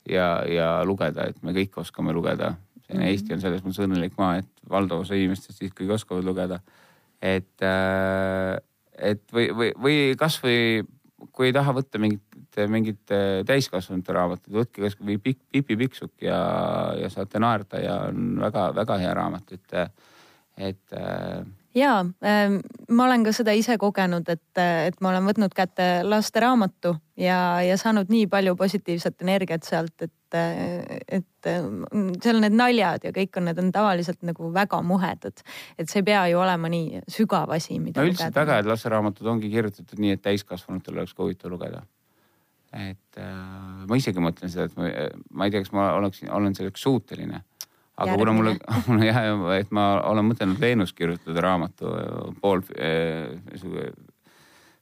ja, 0.09 0.27
ja 0.49 0.69
lugeda, 0.85 1.29
et 1.31 1.43
me 1.43 1.55
kõik 1.55 1.79
oskame 1.83 2.13
lugeda. 2.13 2.55
-hmm. 2.93 3.07
Eesti 3.09 3.35
on 3.35 3.41
selles 3.41 3.63
mõttes 3.63 3.83
õnnelik 3.83 4.17
maa, 4.19 4.37
et 4.41 4.69
valdav 4.69 5.03
osa 5.03 5.17
inimestest 5.17 5.61
ikkagi 5.69 5.91
oskavad 5.91 6.25
lugeda. 6.25 6.59
et, 7.23 7.61
äh, 7.63 8.57
et 8.99 9.21
või, 9.31 9.47
või, 9.55 9.71
või 9.79 9.97
kasvõi 10.19 10.83
kui 11.31 11.47
ei 11.47 11.53
taha 11.55 11.71
võtta 11.71 11.99
mingit 11.99 12.21
mingit 12.67 13.11
äh, 13.11 13.41
täiskasvanute 13.47 14.13
raamatut, 14.13 14.51
võtke 14.53 14.83
kasvõi 14.83 15.17
Pipi 15.17 15.77
Pikksukk 15.77 16.21
ja, 16.21 16.37
ja 16.99 17.09
saate 17.09 17.39
naerda 17.39 17.79
ja 17.79 17.95
on 18.09 18.35
väga-väga 18.43 18.97
hea 19.01 19.13
raamat, 19.17 19.55
et, 19.55 19.73
et 20.57 20.97
äh, 20.99 21.39
ja 21.75 21.93
ähm, 22.25 22.59
ma 22.89 23.07
olen 23.07 23.23
ka 23.25 23.33
seda 23.35 23.53
ise 23.57 23.77
kogenud, 23.81 24.27
et, 24.29 24.61
et 24.61 24.99
ma 25.01 25.11
olen 25.11 25.25
võtnud 25.27 25.55
kätte 25.57 25.87
lasteraamatu 26.05 26.93
ja, 27.19 27.37
ja 27.65 27.77
saanud 27.79 28.11
nii 28.13 28.27
palju 28.31 28.55
positiivset 28.59 29.23
energiat 29.25 29.65
sealt, 29.67 29.95
et, 30.05 30.37
et 31.07 31.49
seal 32.23 32.41
need 32.43 32.57
naljad 32.57 33.07
ja 33.07 33.13
kõik 33.15 33.39
on, 33.39 33.49
need 33.49 33.61
on 33.61 33.71
tavaliselt 33.73 34.21
nagu 34.25 34.51
väga 34.53 34.81
muhedad. 34.85 35.43
et 35.77 35.89
see 35.89 36.03
ei 36.03 36.07
pea 36.11 36.27
ju 36.31 36.41
olema 36.41 36.69
nii 36.73 37.03
sügav 37.11 37.53
asi, 37.55 37.79
no 37.79 38.05
üldiselt 38.05 38.37
väga 38.37 38.59
head 38.59 38.69
lasteraamatud 38.69 39.27
ongi 39.35 39.51
kirjutatud 39.53 39.99
nii, 39.99 40.17
et 40.17 40.23
täiskasvanutel 40.25 40.99
oleks 40.99 41.13
ka 41.13 41.25
huvitav 41.25 41.53
lugeda. 41.53 41.83
et 42.73 43.21
äh, 43.21 43.87
ma 43.89 43.97
isegi 43.97 44.21
mõtlen 44.21 44.49
seda, 44.49 44.69
et 44.69 44.77
ma, 44.77 44.89
ma 45.29 45.49
ei 45.49 45.53
tea, 45.53 45.65
kas 45.65 45.73
ma 45.73 45.91
oleksin, 45.97 46.31
olen 46.33 46.55
selleks 46.57 46.81
suuteline 46.81 47.43
aga 47.97 48.17
kuna 48.17 48.33
mulle, 48.35 48.55
mulle 48.87 49.09
jah, 49.09 49.43
et 49.57 49.71
ma 49.75 49.87
olen 50.09 50.31
mõtelnud 50.31 50.61
Veenust 50.61 50.97
kirjutada 50.97 51.45
raamatu 51.45 51.93
pool 52.41 52.63
äh, 52.77 53.37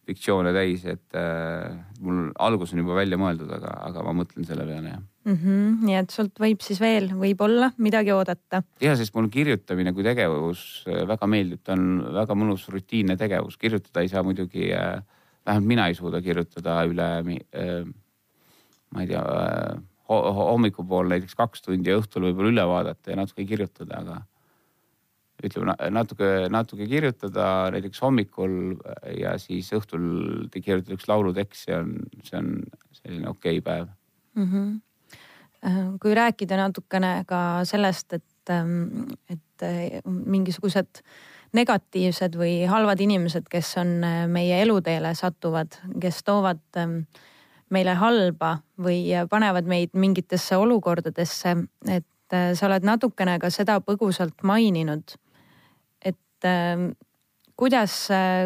fiktsioone 0.08 0.52
täis, 0.56 0.84
et 0.90 1.18
äh, 1.18 1.72
mul 2.02 2.30
algus 2.42 2.74
on 2.74 2.82
juba 2.82 2.98
välja 2.98 3.20
mõeldud, 3.22 3.52
aga, 3.54 3.74
aga 3.90 4.04
ma 4.08 4.16
mõtlen 4.22 4.48
selle 4.48 4.66
peale 4.68 4.94
jah 4.96 5.02
mm. 5.02 5.36
-hmm. 5.36 5.76
nii 5.86 5.98
et 6.00 6.16
sult 6.16 6.42
võib 6.42 6.64
siis 6.66 6.82
veel 6.82 7.12
võib-olla 7.18 7.72
midagi 7.78 8.14
oodata. 8.16 8.64
ja, 8.82 8.96
sest 8.98 9.14
mulle 9.16 9.30
kirjutamine 9.34 9.94
kui 9.94 10.06
tegevus 10.08 10.86
äh, 10.88 11.04
väga 11.08 11.28
meeldib, 11.28 11.64
ta 11.64 11.78
on 11.78 12.02
väga 12.18 12.38
mõnus 12.38 12.68
rutiinne 12.74 13.18
tegevus, 13.18 13.58
kirjutada 13.58 14.02
ei 14.02 14.12
saa 14.12 14.24
muidugi 14.24 14.72
äh,, 14.74 15.04
vähemalt 15.46 15.68
mina 15.68 15.88
ei 15.88 15.96
suuda 15.96 16.22
kirjutada 16.22 16.82
üle 16.90 17.12
äh,, 17.22 17.86
ma 18.92 19.06
ei 19.06 19.08
tea 19.14 19.22
äh, 19.22 19.80
hommikupool 20.12 21.10
näiteks 21.12 21.36
kaks 21.40 21.64
tundi 21.66 21.92
ja 21.92 22.00
õhtul 22.02 22.28
võib-olla 22.28 22.52
üle 22.52 22.68
vaadata 22.68 23.14
ja 23.14 23.20
natuke 23.20 23.46
kirjutada, 23.48 24.02
aga 24.02 24.20
ütleme 25.46 25.76
natuke, 25.94 26.30
natuke 26.54 26.88
kirjutada 26.90 27.46
näiteks 27.74 28.02
hommikul 28.04 28.54
ja 29.18 29.36
siis 29.42 29.72
õhtul 29.76 30.52
kirjutada 30.54 30.98
üks 30.98 31.10
laulutekst, 31.10 31.66
see 31.66 31.78
on, 31.78 31.96
see 32.28 32.38
on 32.38 32.54
selline 33.02 33.30
okei 33.32 33.58
okay 33.58 33.66
päev 33.66 33.90
mm. 34.36 34.48
-hmm. 34.52 35.98
kui 36.02 36.16
rääkida 36.16 36.58
natukene 36.58 37.24
ka 37.28 37.66
sellest, 37.66 38.14
et, 38.14 38.50
ähm, 38.50 39.10
et 39.30 39.64
äh, 39.64 40.02
mingisugused 40.06 41.04
negatiivsed 41.54 42.38
või 42.40 42.66
halvad 42.68 43.00
inimesed, 43.00 43.50
kes 43.50 43.76
on 43.78 44.04
äh, 44.04 44.28
meie 44.28 44.62
eluteele 44.62 45.16
satuvad, 45.16 45.82
kes 46.02 46.24
toovad 46.24 46.64
äh, 46.78 47.04
meile 47.72 47.96
halba 48.00 48.58
või 48.82 49.04
panevad 49.30 49.70
meid 49.70 49.94
mingitesse 49.98 50.58
olukordadesse, 50.60 51.56
et 51.88 52.36
äh, 52.36 52.52
sa 52.58 52.68
oled 52.68 52.88
natukene 52.88 53.38
ka 53.42 53.52
seda 53.54 53.80
põgusalt 53.86 54.44
maininud. 54.48 55.16
et 56.06 56.48
äh, 56.48 56.90
kuidas, 57.56 57.96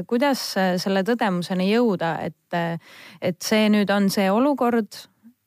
kuidas 0.08 0.42
selle 0.82 1.04
tõdemuseni 1.08 1.70
jõuda, 1.70 2.18
et, 2.28 2.80
et 3.22 3.38
see 3.42 3.70
nüüd 3.72 3.92
on 3.94 4.10
see 4.12 4.28
olukord, 4.32 4.98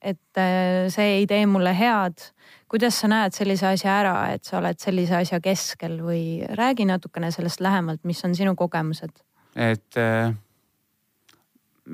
et 0.01 0.41
äh, 0.41 0.89
see 0.93 1.21
ei 1.21 1.27
tee 1.27 1.47
mulle 1.47 1.75
head. 1.77 2.33
kuidas 2.69 3.01
sa 3.01 3.09
näed 3.09 3.33
sellise 3.33 3.67
asja 3.67 3.95
ära, 4.01 4.17
et 4.33 4.45
sa 4.45 4.59
oled 4.59 4.79
sellise 4.81 5.17
asja 5.17 5.41
keskel 5.41 6.01
või 6.05 6.45
räägi 6.59 6.85
natukene 6.89 7.31
sellest 7.33 7.61
lähemalt, 7.61 8.05
mis 8.05 8.25
on 8.25 8.35
sinu 8.35 8.57
kogemused? 8.57 9.25
et 9.57 9.97
äh 9.97 10.35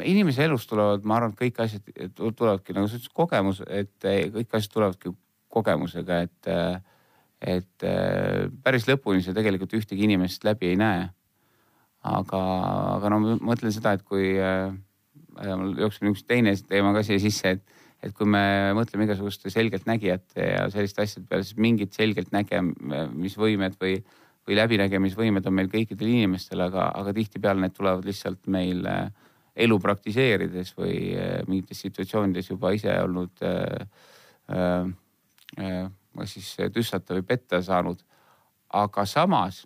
inimese 0.02 0.44
elus 0.44 0.66
tulevad, 0.66 1.04
ma 1.06 1.18
arvan, 1.18 1.34
et 1.34 1.40
kõik 1.40 1.60
asjad 1.64 2.16
tulevadki 2.16 2.74
nagu 2.76 2.88
sa 2.88 2.98
ütlesid, 2.98 3.14
kogemus, 3.16 3.60
et 3.68 4.08
eh, 4.08 4.24
kõik 4.34 4.56
asjad 4.58 4.74
tulevadki 4.74 5.12
kogemusega, 5.54 6.20
et, 6.26 6.50
eh, 6.50 6.78
et 7.56 7.86
eh, 7.86 8.48
päris 8.64 8.88
lõpuni 8.90 9.22
sa 9.24 9.36
tegelikult 9.36 9.76
ühtegi 9.78 10.08
inimest 10.08 10.46
läbi 10.46 10.72
ei 10.72 10.80
näe. 10.80 11.10
aga, 12.04 12.38
aga 12.98 13.08
no 13.08 13.18
ma 13.22 13.34
mõtlen 13.40 13.72
seda, 13.72 13.94
et 13.96 14.02
kui 14.04 14.34
mul 15.40 15.78
jookseb 15.80 16.10
üks 16.10 16.26
teine 16.28 16.52
teema 16.68 16.90
ka 16.92 17.00
siia 17.06 17.22
sisse, 17.22 17.54
et, 17.56 17.62
et 18.04 18.12
kui 18.12 18.28
me 18.28 18.74
mõtleme 18.76 19.06
igasuguste 19.08 19.48
selgeltnägijate 19.48 20.50
ja 20.50 20.66
selliste 20.74 21.00
asjade 21.00 21.24
peale, 21.30 21.46
siis 21.48 21.56
mingid 21.56 21.96
selgeltnägemisvõimed 21.96 23.78
või, 23.80 23.96
või 24.44 24.58
läbinägemisvõimed 24.60 25.48
on 25.48 25.56
meil 25.56 25.72
kõikidel 25.72 26.12
inimestel, 26.12 26.60
aga, 26.66 26.90
aga 26.92 27.16
tihtipeale 27.16 27.64
need 27.64 27.76
tulevad 27.78 28.04
lihtsalt 28.04 28.52
meil 28.52 28.84
äh, 28.84 29.08
elu 29.56 29.78
praktiseerides 29.80 30.72
või 30.78 30.96
äh, 31.14 31.36
mingites 31.46 31.84
situatsioonides 31.84 32.50
juba 32.50 32.72
ise 32.74 32.94
olnud 33.02 33.44
äh, 33.46 33.86
äh, 34.50 34.88
äh, 35.60 36.26
siis 36.30 36.56
tüssata 36.74 37.14
või 37.14 37.26
petta 37.26 37.62
saanud. 37.62 38.02
aga 38.74 39.04
samas 39.06 39.64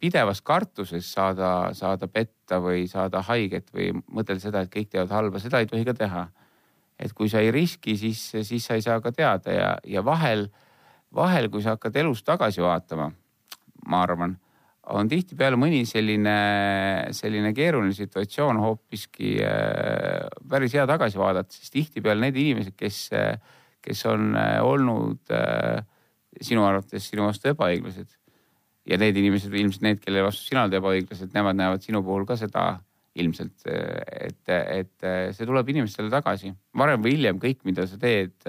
pidevas 0.00 0.42
kartuses 0.42 1.12
saada, 1.12 1.70
saada 1.72 2.08
petta 2.08 2.58
või 2.60 2.88
saada 2.88 3.22
haiget 3.22 3.70
või 3.72 3.92
mõtelda 4.12 4.40
seda, 4.42 4.60
et 4.60 4.72
kõik 4.72 4.90
teevad 4.90 5.10
halba, 5.10 5.38
seda 5.38 5.60
ei 5.60 5.66
tohi 5.66 5.84
ka 5.84 5.94
teha. 5.94 6.28
et 6.98 7.12
kui 7.12 7.28
sa 7.28 7.40
ei 7.40 7.50
riski, 7.52 7.96
siis, 7.96 8.32
siis 8.42 8.64
sa 8.64 8.74
ei 8.74 8.82
saa 8.82 9.00
ka 9.00 9.12
teada 9.12 9.52
ja, 9.52 9.78
ja 9.84 10.04
vahel, 10.04 10.48
vahel, 11.14 11.50
kui 11.50 11.62
sa 11.62 11.74
hakkad 11.76 11.96
elus 11.96 12.22
tagasi 12.22 12.62
vaatama, 12.62 13.10
ma 13.86 14.02
arvan 14.02 14.38
on 14.94 15.08
tihtipeale 15.10 15.58
mõni 15.58 15.82
selline, 15.88 16.36
selline 17.16 17.52
keeruline 17.56 17.94
situatsioon 17.96 18.60
hoopiski 18.62 19.34
äh, 19.42 20.26
päris 20.48 20.76
hea 20.76 20.86
tagasi 20.88 21.18
vaadata, 21.18 21.54
sest 21.54 21.74
tihtipeale 21.74 22.22
need 22.26 22.38
inimesed, 22.42 22.76
kes, 22.78 23.00
kes 23.82 24.04
on 24.10 24.36
äh, 24.38 24.58
olnud 24.62 25.34
äh, 25.34 25.82
sinu 26.40 26.66
arvates 26.68 27.08
sinu 27.10 27.26
vastu 27.26 27.50
ebaõiglased 27.50 28.12
ja 28.86 28.98
need 29.02 29.18
inimesed 29.18 29.54
ilmselt 29.54 29.86
need, 29.86 30.02
kelle 30.04 30.22
vastu 30.26 30.46
sina 30.46 30.66
oled 30.66 30.78
ebaõiglased, 30.78 31.32
nemad 31.34 31.58
näevad 31.58 31.82
sinu 31.82 32.04
puhul 32.06 32.28
ka 32.28 32.38
seda 32.38 32.76
ilmselt, 33.16 33.64
et, 33.64 34.42
et 34.52 35.06
see 35.32 35.46
tuleb 35.48 35.70
inimestele 35.72 36.10
tagasi. 36.12 36.50
varem 36.76 37.00
või 37.00 37.14
hiljem 37.14 37.38
kõik, 37.40 37.62
mida 37.64 37.86
sa 37.88 37.96
teed 37.96 38.44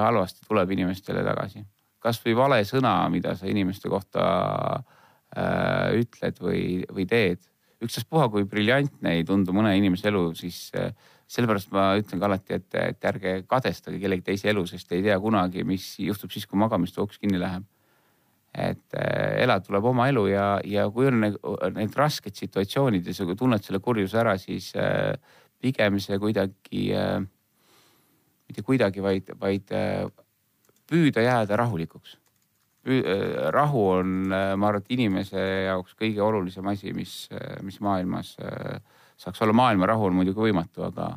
halvasti, 0.00 0.46
tuleb 0.48 0.72
inimestele 0.72 1.20
tagasi 1.26 1.60
kasvõi 2.06 2.36
vale 2.38 2.62
sõna, 2.68 2.94
mida 3.12 3.34
sa 3.38 3.48
inimeste 3.50 3.90
kohta 3.92 4.24
äh, 5.34 5.98
ütled 6.02 6.40
või, 6.42 6.64
või 6.92 7.06
teed. 7.10 7.42
ükstaspuha, 7.82 8.30
kui 8.32 8.46
briljantne 8.48 9.18
ei 9.18 9.24
tundu 9.28 9.52
mõne 9.52 9.74
inimese 9.76 10.08
elu, 10.08 10.30
siis 10.38 10.70
äh, 10.78 10.92
sellepärast 11.30 11.72
ma 11.74 11.88
ütlen 11.98 12.22
ka 12.22 12.28
alati, 12.28 12.58
et, 12.60 12.68
et 12.78 13.08
ärge 13.10 13.38
kadestage 13.50 13.98
kellegi 14.02 14.24
teise 14.30 14.50
elu, 14.52 14.62
sest 14.70 14.92
ei 14.94 15.02
tea 15.04 15.16
kunagi, 15.22 15.64
mis 15.66 15.96
juhtub 16.02 16.32
siis, 16.32 16.46
kui 16.46 16.58
magamistoa 16.60 17.06
uks 17.06 17.18
kinni 17.22 17.40
läheb. 17.42 17.64
et 18.56 18.94
äh, 18.96 19.42
elada 19.42 19.60
tuleb 19.60 19.84
oma 19.84 20.06
elu 20.08 20.22
ja, 20.30 20.44
ja 20.64 20.86
kui 20.88 21.10
on 21.10 21.18
need, 21.20 21.34
need 21.76 21.96
rasked 21.98 22.38
situatsioonid 22.38 23.04
ja 23.04 23.12
sa 23.12 23.26
tunned 23.36 23.60
selle 23.60 23.82
kurjuse 23.84 24.16
ära, 24.16 24.38
siis 24.40 24.70
äh, 24.80 25.12
pigem 25.60 25.98
see 26.00 26.16
kuidagi 26.22 26.86
äh,, 26.96 27.18
mitte 28.48 28.64
kuidagi, 28.64 29.02
vaid, 29.04 29.28
vaid 29.42 29.74
äh, 29.76 30.06
püüda 30.90 31.24
jääda 31.24 31.56
rahulikuks. 31.56 32.16
Äh, 32.86 33.50
rahu 33.50 33.88
on, 33.90 34.32
äh, 34.32 34.54
ma 34.54 34.68
arvan, 34.68 34.84
et 34.84 34.92
inimese 34.94 35.42
jaoks 35.66 35.96
kõige 35.98 36.22
olulisem 36.22 36.66
asi, 36.70 36.92
mis, 36.94 37.26
äh, 37.34 37.56
mis 37.66 37.80
maailmas 37.82 38.36
saaks 39.16 39.42
olla. 39.42 39.52
maailma 39.52 39.86
rahu 39.90 40.06
on 40.06 40.14
muidugi 40.20 40.44
võimatu, 40.44 40.84
aga, 40.86 41.08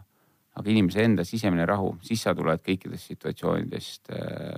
aga 0.56 0.72
inimese 0.72 1.04
enda 1.04 1.24
sisemine 1.24 1.66
rahu, 1.70 1.98
siis 2.02 2.24
sa 2.26 2.34
tuled 2.34 2.64
kõikidest 2.66 3.14
situatsioonidest 3.14 4.10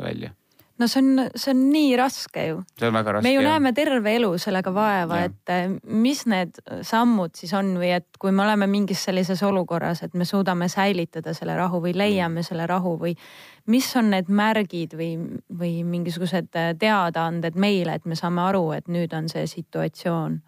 välja 0.06 0.32
no 0.80 0.88
see 0.88 1.02
on, 1.02 1.26
see 1.36 1.54
on 1.54 1.62
nii 1.72 1.96
raske 2.00 2.46
ju. 2.48 2.60
see 2.80 2.90
on 2.90 2.98
väga 2.98 3.16
raske. 3.16 3.28
me 3.28 3.34
ju 3.34 3.42
jah. 3.42 3.50
näeme 3.52 3.74
terve 3.78 4.16
elu 4.16 4.32
sellega 4.42 4.74
vaeva, 4.74 5.22
et 5.28 5.54
eh, 5.54 5.74
mis 5.84 6.26
need 6.30 6.60
sammud 6.88 7.36
siis 7.38 7.54
on 7.58 7.74
või 7.82 7.94
et 7.98 8.20
kui 8.22 8.32
me 8.36 8.46
oleme 8.46 8.68
mingis 8.72 9.04
sellises 9.08 9.44
olukorras, 9.48 10.04
et 10.04 10.14
me 10.14 10.26
suudame 10.26 10.70
säilitada 10.72 11.34
selle 11.38 11.56
rahu 11.58 11.82
või 11.84 11.96
leiame 11.98 12.42
mm. 12.42 12.48
selle 12.48 12.68
rahu 12.70 12.96
või 13.02 13.16
mis 13.72 13.90
on 14.00 14.10
need 14.16 14.30
märgid 14.30 14.96
või, 14.98 15.12
või 15.60 15.74
mingisugused 15.88 16.56
eh, 16.56 16.72
teadaanded 16.80 17.60
meile, 17.60 18.00
et 18.00 18.06
me 18.06 18.18
saame 18.20 18.46
aru, 18.48 18.72
et 18.78 18.88
nüüd 18.92 19.14
on 19.18 19.30
see 19.32 19.46
situatsioon 19.50 20.40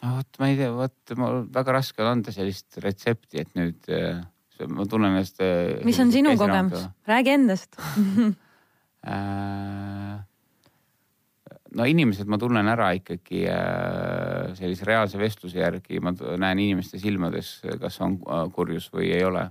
no 0.00 0.16
vot, 0.16 0.40
ma 0.40 0.50
ei 0.50 0.58
tea, 0.58 0.74
vot 0.74 1.16
mul 1.20 1.46
väga 1.52 1.78
raske 1.80 2.04
on 2.04 2.14
anda 2.16 2.34
sellist 2.34 2.80
retsepti, 2.82 3.42
et 3.44 3.56
nüüd 3.58 3.90
eh, 3.92 4.20
ma 4.68 4.84
tunnen 4.90 5.14
ennast. 5.14 5.40
mis 5.84 6.00
on 6.02 6.12
sinu 6.12 6.36
kogemus, 6.36 6.88
räägi 7.08 7.36
endast 7.38 7.76
Äh, 9.00 10.18
no 11.72 11.86
inimesed 11.88 12.28
ma 12.28 12.36
tunnen 12.40 12.68
ära 12.68 12.90
ikkagi 12.98 13.46
äh, 13.48 14.50
sellise 14.58 14.84
reaalse 14.88 15.20
vestluse 15.20 15.62
järgi, 15.62 16.02
ma 16.04 16.12
näen 16.12 16.60
inimeste 16.60 17.00
silmades, 17.00 17.54
kas 17.80 17.96
on 18.04 18.18
äh, 18.20 18.44
kurjus 18.52 18.90
või 18.92 19.14
ei 19.14 19.24
ole. 19.24 19.48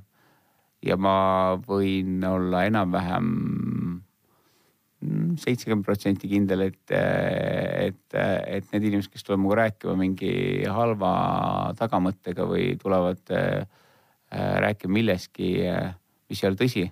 ja 0.86 0.96
ma 0.96 1.58
võin 1.60 2.22
olla 2.24 2.62
enam-vähem 2.70 3.26
mm, 5.02 5.34
seitsekümmend 5.42 5.84
protsenti 5.84 6.30
kindel, 6.32 6.62
et, 6.70 6.94
et, 6.94 8.16
et 8.16 8.70
need 8.72 8.86
inimesed, 8.86 9.12
kes 9.12 9.26
tulevad 9.26 9.42
minuga 9.42 9.58
rääkima 9.64 9.98
mingi 10.00 10.32
halva 10.70 11.74
tagamõttega 11.82 12.46
või 12.48 12.78
tulevad 12.80 13.34
äh, 13.34 13.66
rääkima 14.32 14.94
millestki, 14.94 15.52
mis 16.30 16.44
ei 16.44 16.50
ole 16.50 16.58
tõsi. 16.60 16.90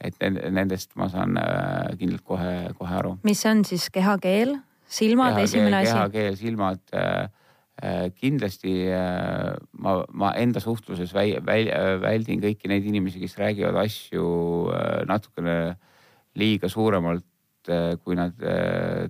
et 0.00 0.14
nendest 0.54 0.92
ma 0.94 1.08
saan 1.10 1.34
äh, 1.36 1.96
kindlalt 1.98 2.22
kohe, 2.24 2.70
kohe 2.78 2.94
aru. 3.00 3.16
mis 3.26 3.44
on 3.46 3.64
siis 3.64 3.88
kehakeel, 3.90 4.54
silmad 4.86 5.34
kehakeel, 5.34 5.44
esimene 5.44 5.76
asi? 5.76 5.92
kehakeel, 5.92 6.36
silmad 6.38 6.94
äh, 6.94 7.28
Äh, 7.78 8.10
kindlasti 8.10 8.90
äh, 8.90 9.54
ma, 9.78 9.92
ma 10.10 10.32
enda 10.34 10.58
suhtluses 10.58 11.12
väi, 11.14 11.36
väi, 11.46 11.68
väldin 12.02 12.40
kõiki 12.42 12.66
neid 12.66 12.88
inimesi, 12.90 13.20
kes 13.22 13.36
räägivad 13.38 13.78
asju 13.84 14.24
äh, 14.74 15.04
natukene 15.06 15.76
liiga 16.38 16.66
suuremalt, 16.70 17.24
kui 18.02 18.16
nad 18.16 18.32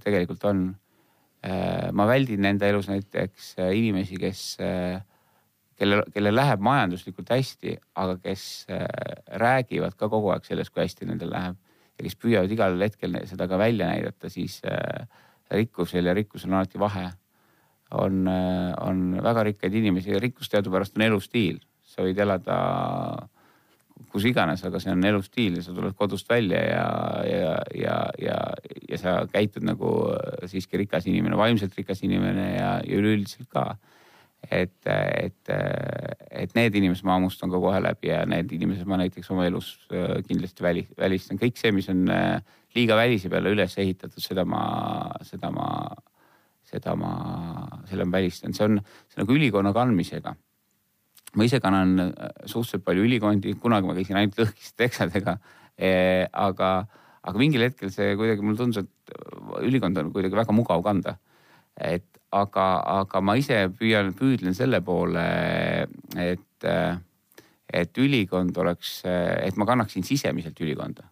tegelikult 0.03 0.42
on. 0.48 0.62
ma 1.94 2.07
väldin 2.09 2.42
enda 2.48 2.66
elus 2.66 2.88
näiteks 2.90 3.53
inimesi, 3.70 4.16
kes, 4.18 4.40
kellel, 5.79 6.03
kellel 6.14 6.37
läheb 6.37 6.64
majanduslikult 6.64 7.31
hästi, 7.33 7.77
aga 8.03 8.19
kes 8.23 8.43
räägivad 9.43 9.97
ka 9.99 10.11
kogu 10.11 10.33
aeg 10.35 10.49
sellest, 10.49 10.75
kui 10.75 10.85
hästi 10.85 11.09
nendel 11.09 11.33
läheb 11.35 11.57
ja 11.99 12.07
kes 12.07 12.19
püüavad 12.19 12.53
igal 12.55 12.77
hetkel 12.83 13.17
seda 13.31 13.49
ka 13.51 13.59
välja 13.59 13.88
näidata, 13.91 14.31
siis 14.31 14.61
rikkusel 15.51 16.07
ja 16.07 16.14
rikkusel 16.14 16.51
on 16.53 16.61
alati 16.61 16.79
vahe 16.83 17.09
on, 17.91 18.29
on 18.81 19.17
väga 19.23 19.43
rikkaid 19.49 19.75
inimesi 19.75 20.12
ja 20.12 20.21
rikkus 20.21 20.51
teadupärast 20.53 20.97
on 20.97 21.09
elustiil. 21.09 21.59
sa 21.88 22.05
võid 22.05 22.19
elada 22.21 22.57
kus 24.12 24.27
iganes, 24.29 24.62
aga 24.64 24.79
see 24.81 24.93
on 24.93 25.05
elustiil 25.09 25.57
ja 25.59 25.64
sa 25.64 25.73
tuled 25.75 25.97
kodust 25.99 26.29
välja 26.31 26.61
ja, 26.62 26.88
ja, 27.27 27.55
ja, 27.75 27.97
ja, 28.23 28.37
ja 28.88 28.99
sa 29.01 29.14
käitud 29.33 29.67
nagu 29.67 29.91
siiski 30.47 30.79
rikas 30.85 31.09
inimene, 31.11 31.37
vaimselt 31.37 31.75
rikas 31.79 32.05
inimene 32.07 32.53
ja, 32.55 32.71
ja 32.85 33.01
üleüldiselt 33.01 33.49
ka. 33.53 33.73
Et, 34.51 34.77
et, 34.87 35.51
et 36.31 36.55
need 36.55 36.77
inimesed 36.79 37.05
ma 37.05 37.16
hammustan 37.16 37.51
ka 37.51 37.59
kohe 37.62 37.81
läbi 37.83 38.12
ja 38.12 38.22
need 38.29 38.53
inimesed 38.55 38.87
ma 38.88 39.01
näiteks 39.01 39.33
oma 39.35 39.48
elus 39.48 39.72
kindlasti 40.29 40.64
väli, 40.64 40.85
välistan. 40.98 41.40
kõik 41.40 41.59
see, 41.59 41.72
mis 41.74 41.90
on 41.90 42.07
liiga 42.77 42.96
välise 42.96 43.31
peale 43.33 43.51
üles 43.53 43.74
ehitatud, 43.81 44.22
seda 44.22 44.44
ma, 44.46 44.62
seda 45.27 45.51
ma 45.51 45.66
seda 46.68 46.94
ma, 46.98 47.12
selle 47.88 48.07
ma 48.09 48.18
välistan, 48.18 48.55
see 48.57 48.66
on, 48.66 48.79
see 49.09 49.18
on 49.18 49.24
nagu 49.24 49.37
ülikonna 49.37 49.72
kandmisega. 49.77 50.35
ma 51.37 51.44
ise 51.44 51.59
kannan 51.61 52.01
äh, 52.01 52.31
suhteliselt 52.48 52.85
palju 52.87 53.05
ülikondi, 53.05 53.53
kunagi 53.61 53.88
ma 53.88 53.94
käisin 53.96 54.16
ainult 54.16 54.38
lõhkiste 54.40 54.79
teksadega 54.81 55.37
e,. 55.77 55.90
aga, 56.33 56.70
aga 57.20 57.40
mingil 57.40 57.66
hetkel 57.66 57.92
see 57.92 58.14
kuidagi 58.16 58.44
mulle 58.44 58.57
tundus, 58.57 58.85
et 58.85 59.12
ülikond 59.64 60.01
on 60.01 60.09
kuidagi 60.14 60.38
väga 60.38 60.57
mugav 60.57 60.85
kanda. 60.87 61.18
et 61.77 62.09
aga, 62.35 62.67
aga 63.03 63.21
ma 63.25 63.37
ise 63.41 63.67
püüan, 63.79 64.12
püüdlen 64.17 64.57
selle 64.57 64.81
poole, 64.85 65.27
et, 66.17 66.69
et 67.73 68.03
ülikond 68.03 68.57
oleks, 68.64 69.01
et 69.07 69.57
ma 69.57 69.69
kannaksin 69.69 70.07
sisemiselt 70.07 70.61
ülikonda 70.61 71.09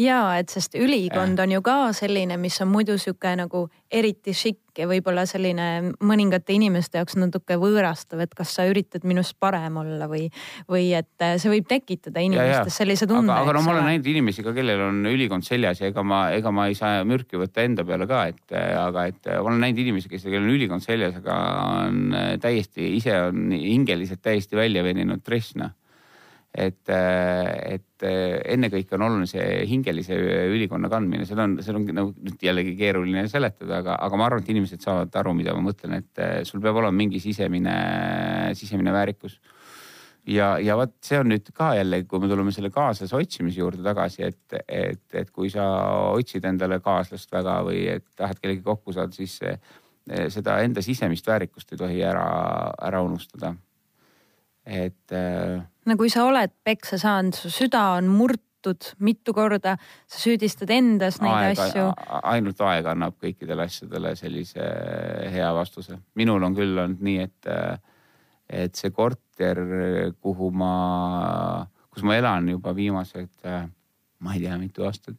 ja 0.00 0.20
et 0.38 0.52
sest 0.52 0.76
ülikond 0.78 1.40
on 1.40 1.56
ju 1.56 1.62
ka 1.64 1.76
selline, 1.96 2.36
mis 2.40 2.58
on 2.60 2.68
muidu 2.68 2.96
sihuke 3.00 3.32
nagu 3.38 3.66
eriti 3.92 4.34
šikk 4.36 4.80
ja 4.82 4.88
võib-olla 4.90 5.24
selline 5.28 5.94
mõningate 6.04 6.52
inimeste 6.56 7.00
jaoks 7.00 7.16
natuke 7.16 7.56
võõrastav, 7.60 8.20
et 8.24 8.34
kas 8.36 8.52
sa 8.58 8.66
üritad 8.68 9.06
minust 9.08 9.36
parem 9.40 9.78
olla 9.80 10.08
või, 10.10 10.26
või 10.68 10.90
et 10.98 11.24
äh, 11.24 11.36
see 11.40 11.54
võib 11.54 11.68
tekitada 11.70 12.20
inimestes 12.24 12.76
sellise 12.82 13.08
tunde. 13.08 13.32
aga, 13.32 13.46
aga 13.46 13.56
no 13.56 13.64
ma 13.64 13.72
olen 13.76 13.88
näinud 13.92 14.10
inimesi 14.12 14.44
ka, 14.44 14.52
kellel 14.56 14.84
on 14.90 15.00
ülikond 15.08 15.46
seljas 15.48 15.80
ja 15.80 15.90
ega 15.92 16.04
ma, 16.04 16.26
ega 16.36 16.52
ma 16.52 16.68
ei 16.68 16.76
saa 16.78 17.00
mürki 17.08 17.40
võtta 17.40 17.64
enda 17.64 17.86
peale 17.88 18.10
ka, 18.10 18.26
et 18.34 18.56
äh, 18.58 18.74
aga 18.82 19.08
et 19.12 19.32
äh, 19.32 19.40
ma 19.40 19.52
olen 19.52 19.64
näinud 19.64 19.80
inimesi, 19.86 20.12
kes, 20.12 20.28
kellel 20.28 20.44
on 20.44 20.54
ülikond 20.58 20.84
seljas, 20.84 21.16
aga 21.22 21.40
on 21.86 22.20
täiesti 22.42 22.92
ise 22.98 23.16
on 23.30 23.48
hingeliselt 23.56 24.20
täiesti 24.24 24.58
välja 24.58 24.84
veninud 24.84 25.24
dress 25.24 25.56
noh 25.56 25.72
et, 26.56 26.88
et 26.88 28.06
ennekõike 28.06 28.96
on 28.96 29.04
oluline 29.06 29.28
see 29.28 29.44
hingelise 29.68 30.16
ülikonna 30.52 30.88
kandmine, 30.92 31.26
seal 31.28 31.42
on, 31.44 31.58
seal 31.64 31.78
on 31.80 31.84
nagu 31.96 32.14
nüüd 32.14 32.46
jällegi 32.48 32.72
keeruline 32.78 33.26
seletada, 33.32 33.82
aga, 33.82 33.98
aga 34.06 34.20
ma 34.20 34.28
arvan, 34.28 34.44
et 34.44 34.52
inimesed 34.54 34.84
saavad 34.84 35.20
aru, 35.20 35.34
mida 35.36 35.54
ma 35.56 35.66
mõtlen, 35.66 35.98
et 36.00 36.22
sul 36.48 36.62
peab 36.64 36.80
olema 36.80 36.96
mingi 36.96 37.20
sisemine, 37.22 37.76
sisemine 38.56 38.94
väärikus. 38.94 39.38
ja, 40.32 40.56
ja 40.58 40.78
vot 40.80 40.96
see 41.04 41.20
on 41.20 41.30
nüüd 41.30 41.52
ka 41.54 41.74
jällegi, 41.76 42.08
kui 42.10 42.24
me 42.24 42.32
tuleme 42.32 42.54
selle 42.56 42.72
kaaslase 42.74 43.16
otsimise 43.16 43.60
juurde 43.60 43.84
tagasi, 43.84 44.24
et, 44.26 44.58
et, 44.66 45.04
et 45.12 45.30
kui 45.30 45.52
sa 45.52 45.68
otsid 46.16 46.44
endale 46.48 46.80
kaaslast 46.80 47.32
väga 47.32 47.60
või 47.68 47.84
et 47.98 48.08
tahad 48.16 48.40
kellegagi 48.40 48.64
kokku 48.64 48.96
saada, 48.96 49.12
siis 49.12 49.38
seda 50.32 50.60
enda 50.62 50.82
sisemist 50.82 51.26
väärikust 51.26 51.72
ei 51.74 51.78
tohi 51.78 52.02
ära, 52.06 52.26
ära 52.88 53.00
unustada. 53.02 53.54
et 54.66 55.12
no 55.86 55.96
kui 55.98 56.10
sa 56.12 56.26
oled 56.26 56.52
peksa 56.66 56.98
saanud, 57.00 57.36
su 57.36 57.50
süda 57.52 57.82
on 57.96 58.10
murtud 58.10 58.90
mitu 59.06 59.34
korda, 59.36 59.76
sa 60.10 60.20
süüdistad 60.20 60.72
endas 60.74 61.20
neid 61.22 61.52
aeg, 61.52 61.60
asju. 61.62 61.84
ainult 62.32 62.62
aeg 62.66 62.88
annab 62.90 63.18
kõikidele 63.22 63.68
asjadele 63.68 64.14
sellise 64.18 64.66
hea 65.32 65.52
vastuse. 65.54 66.00
minul 66.18 66.42
on 66.42 66.56
küll 66.56 66.74
olnud 66.74 67.04
nii, 67.06 67.28
et, 67.28 67.50
et 68.64 68.74
see 68.74 68.90
korter, 68.94 69.62
kuhu 70.22 70.50
ma, 70.50 70.72
kus 71.92 72.06
ma 72.06 72.18
elan 72.18 72.50
juba 72.56 72.74
viimased, 72.74 73.46
ma 74.18 74.34
ei 74.34 74.42
tea, 74.42 74.58
mitu 74.58 74.86
aastat, 74.88 75.18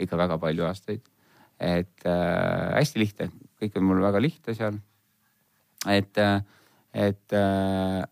ikka 0.00 0.16
väga 0.16 0.40
palju 0.40 0.66
aastaid. 0.68 1.04
et 1.60 2.04
äh, 2.04 2.72
hästi 2.76 3.00
lihtne, 3.00 3.30
kõik 3.60 3.78
on 3.80 3.88
mul 3.88 4.02
väga 4.04 4.20
lihtne 4.20 4.56
seal. 4.56 4.80
et, 5.88 6.18
et 6.92 7.36
äh, 7.36 8.04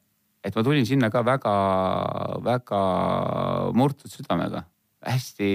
et 0.44 0.56
ma 0.56 0.64
tulin 0.64 0.86
sinna 0.86 1.10
ka 1.10 1.22
väga-väga 1.24 2.80
murtud 3.76 4.12
südamega, 4.12 4.64
hästi 5.04 5.48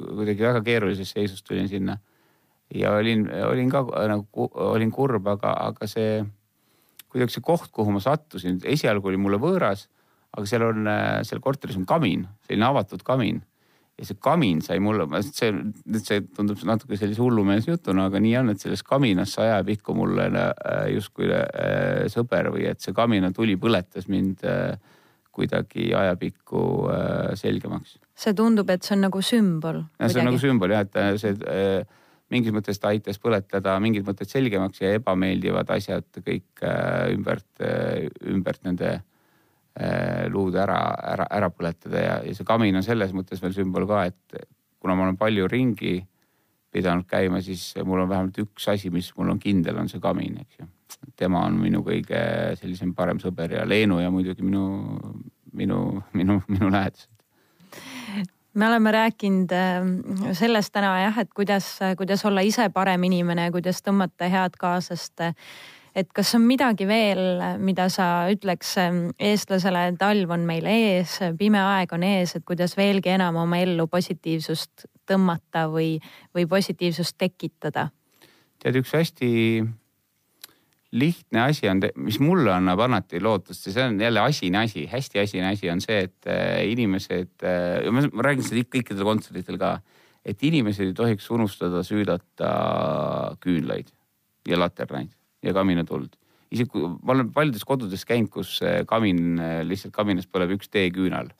kuidagi 0.00 0.46
väga 0.48 0.62
keerulises 0.66 1.14
seisus 1.14 1.42
tulin 1.46 1.68
sinna. 1.70 1.98
ja 2.74 2.94
olin, 2.96 3.26
olin 3.46 3.70
ka 3.70 3.82
nagu, 4.08 4.48
olin 4.54 4.90
kurb, 4.90 5.26
aga, 5.28 5.52
aga 5.68 5.86
see 5.86 6.22
kuidagi 7.12 7.36
see 7.36 7.44
koht, 7.44 7.68
kuhu 7.70 7.92
ma 7.92 8.00
sattusin, 8.00 8.62
esialgu 8.64 9.10
oli 9.10 9.20
mulle 9.20 9.36
võõras, 9.36 9.86
aga 10.32 10.46
seal 10.48 10.64
on, 10.64 10.88
seal 11.28 11.42
korteris 11.44 11.76
on 11.76 11.84
kamin, 11.86 12.24
selline 12.46 12.70
avatud 12.70 13.04
kamin 13.04 13.42
ja 14.02 14.08
see 14.08 14.18
kamin 14.18 14.60
sai 14.64 14.80
mulle, 14.82 15.06
see, 15.22 15.52
see 16.02 16.22
tundub 16.34 16.60
natuke 16.66 16.98
sellise 16.98 17.22
hullumeelse 17.22 17.70
jutuna, 17.70 18.08
aga 18.10 18.20
nii 18.22 18.34
on, 18.40 18.50
et 18.52 18.62
selles 18.62 18.82
kaminas 18.86 19.36
sai 19.36 19.52
ajapikku 19.52 19.94
mulle 19.96 20.26
äh, 20.40 20.88
justkui 20.96 21.30
äh, 21.30 22.08
sõber 22.12 22.50
või 22.54 22.66
et 22.72 22.82
see 22.82 22.96
kamina 22.96 23.30
tuli, 23.34 23.54
põletas 23.62 24.10
mind 24.10 24.42
äh, 24.48 24.74
kuidagi 25.32 25.92
ajapikku 25.96 26.62
selgemaks. 27.40 27.94
see 28.20 28.34
tundub, 28.36 28.68
et 28.74 28.84
see 28.84 28.98
on 28.98 29.06
nagu 29.06 29.22
sümbol. 29.24 29.78
see 30.02 30.20
on 30.20 30.28
nagu 30.28 30.40
sümbol 30.42 30.74
jah, 30.74 30.84
et 30.84 31.22
see 31.22 31.62
mingis 32.32 32.52
mõttes 32.52 32.80
ta 32.80 32.90
aitas 32.90 33.20
põletada 33.20 33.78
mingid 33.80 34.04
mõtted 34.04 34.28
selgemaks 34.28 34.82
ja 34.82 34.90
ebameeldivad 34.98 35.72
asjad 35.72 36.04
kõik 36.18 36.66
ümbert, 37.14 37.48
ümbert 38.28 38.60
nende 38.68 38.98
luud 40.28 40.56
ära, 40.60 40.78
ära, 41.14 41.26
ära 41.32 41.48
põletada 41.48 42.00
ja, 42.00 42.16
ja 42.26 42.34
see 42.36 42.44
kamin 42.44 42.76
on 42.76 42.84
selles 42.84 43.14
mõttes 43.16 43.40
veel 43.40 43.54
sümbol 43.56 43.86
ka, 43.88 44.02
et 44.10 44.42
kuna 44.82 44.96
ma 44.98 45.06
olen 45.06 45.16
palju 45.16 45.46
ringi 45.48 45.94
pidanud 46.72 47.06
käima, 47.08 47.40
siis 47.44 47.74
mul 47.84 48.02
on 48.04 48.10
vähemalt 48.10 48.38
üks 48.42 48.68
asi, 48.72 48.90
mis 48.92 49.10
mul 49.16 49.34
on 49.34 49.40
kindel, 49.40 49.78
on 49.80 49.88
see 49.92 50.00
kamin, 50.00 50.40
eks 50.42 50.60
ju. 50.60 50.68
tema 51.16 51.44
on 51.46 51.56
minu 51.60 51.82
kõige 51.84 52.20
sellisem 52.60 52.94
parem 52.96 53.20
sõber 53.20 53.58
ja 53.58 53.64
Leenu 53.68 54.00
ja 54.00 54.10
muidugi 54.12 54.44
minu, 54.44 54.66
minu, 55.52 55.80
minu, 56.12 56.40
minu 56.48 56.70
lähedased 56.72 57.08
me 58.54 58.68
oleme 58.68 58.92
rääkinud 58.92 59.52
äh, 59.56 60.32
sellest 60.36 60.72
täna 60.72 60.92
jah, 61.00 61.18
et 61.18 61.30
kuidas, 61.32 61.78
kuidas 61.96 62.24
olla 62.28 62.44
ise 62.44 62.68
parem 62.72 63.04
inimene, 63.08 63.50
kuidas 63.52 63.80
tõmmata 63.84 64.28
head 64.28 64.58
kaaslast 64.60 65.24
et 65.94 66.08
kas 66.14 66.32
on 66.38 66.44
midagi 66.46 66.86
veel, 66.88 67.42
mida 67.62 67.88
sa 67.92 68.28
ütleks 68.32 68.72
ähm, 68.80 69.02
eestlasele, 69.20 69.84
talv 70.00 70.32
on 70.34 70.46
meil 70.48 70.66
ees, 70.70 71.18
pime 71.38 71.60
aeg 71.60 71.92
on 71.96 72.06
ees, 72.06 72.36
et 72.38 72.46
kuidas 72.48 72.76
veelgi 72.78 73.12
enam 73.14 73.38
oma 73.42 73.60
ellu 73.62 73.86
positiivsust 73.92 74.86
tõmmata 75.08 75.66
või, 75.72 75.96
või 76.34 76.48
positiivsust 76.48 77.18
tekitada? 77.20 77.90
tead, 78.62 78.76
üks 78.78 78.92
hästi 78.94 79.28
lihtne 80.92 81.40
asi 81.48 81.66
on, 81.68 81.80
mis 82.04 82.20
mulle 82.22 82.52
annab 82.54 82.84
alati 82.84 83.20
lootust 83.20 83.66
ja 83.66 83.72
see 83.74 83.86
on 83.88 83.96
jälle 84.00 84.20
asine 84.22 84.60
asi, 84.62 84.84
hästi 84.86 85.22
asine 85.24 85.48
asi 85.50 85.70
on 85.72 85.80
see, 85.82 86.04
et 86.06 86.28
äh, 86.30 86.60
inimesed, 86.70 87.32
äh, 87.48 87.88
ma 87.90 88.28
räägin 88.28 88.46
seda 88.46 88.64
kõikidel 88.76 89.08
kontserditel 89.08 89.58
ka, 89.60 89.78
et 90.24 90.44
inimesed 90.46 90.92
ei 90.92 90.94
tohiks 90.96 91.26
unustada 91.34 91.82
süüdata 91.84 92.52
küünlaid 93.42 93.90
ja 94.48 94.60
laternaid 94.60 95.10
ja 95.42 95.54
kaminatuld. 95.56 96.16
isegi 96.52 96.68
kui 96.68 96.84
ma 96.84 97.14
olen 97.14 97.32
paljudes 97.32 97.64
kodudes 97.64 98.04
käinud, 98.04 98.30
kus 98.32 98.58
kamin, 98.88 99.40
lihtsalt 99.66 99.94
kaminas 99.94 100.28
põleb 100.28 100.56
üks 100.58 100.70
teeküünal. 100.72 101.32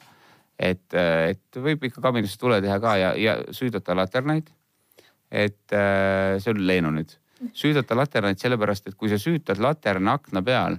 et, 0.59 0.95
et 0.95 1.59
võib 1.59 1.85
ikka 1.89 2.03
kaminasse 2.05 2.39
tule 2.39 2.61
teha 2.63 2.79
ka 2.81 2.97
ja, 2.97 3.15
ja 3.17 3.37
süüdata 3.51 3.97
laternaid. 3.97 4.51
et 5.31 5.75
see 5.75 6.53
on 6.53 6.65
Leenu 6.67 6.93
nüüd, 6.95 7.13
süüdata 7.57 7.97
laternaid 7.97 8.41
sellepärast, 8.41 8.89
et 8.89 8.97
kui 8.97 9.11
sa 9.13 9.19
süütad 9.19 9.61
laterna 9.63 10.19
akna 10.19 10.43
peal 10.43 10.79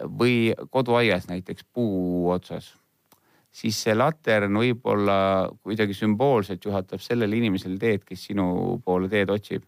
või 0.00 0.52
koduaias 0.70 1.26
näiteks 1.28 1.66
puu 1.74 2.30
otsas, 2.32 2.72
siis 3.50 3.76
see 3.82 3.94
latern 3.96 4.56
võib-olla 4.56 5.50
kuidagi 5.62 5.94
sümboolselt 5.96 6.64
juhatab 6.64 7.02
sellele 7.04 7.36
inimesele 7.36 7.76
teed, 7.78 8.06
kes 8.06 8.30
sinu 8.30 8.80
poole 8.84 9.10
teed 9.12 9.30
otsib 9.30 9.66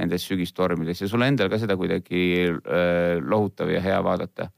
nendes 0.00 0.24
sügistormides 0.28 1.02
ja 1.02 1.08
sul 1.10 1.24
endal 1.26 1.50
ka 1.52 1.58
seda 1.60 1.76
kuidagi 1.78 2.22
äh, 2.48 3.20
lohutav 3.20 3.70
ja 3.72 3.82
hea 3.84 4.00
vaadata. 4.04 4.50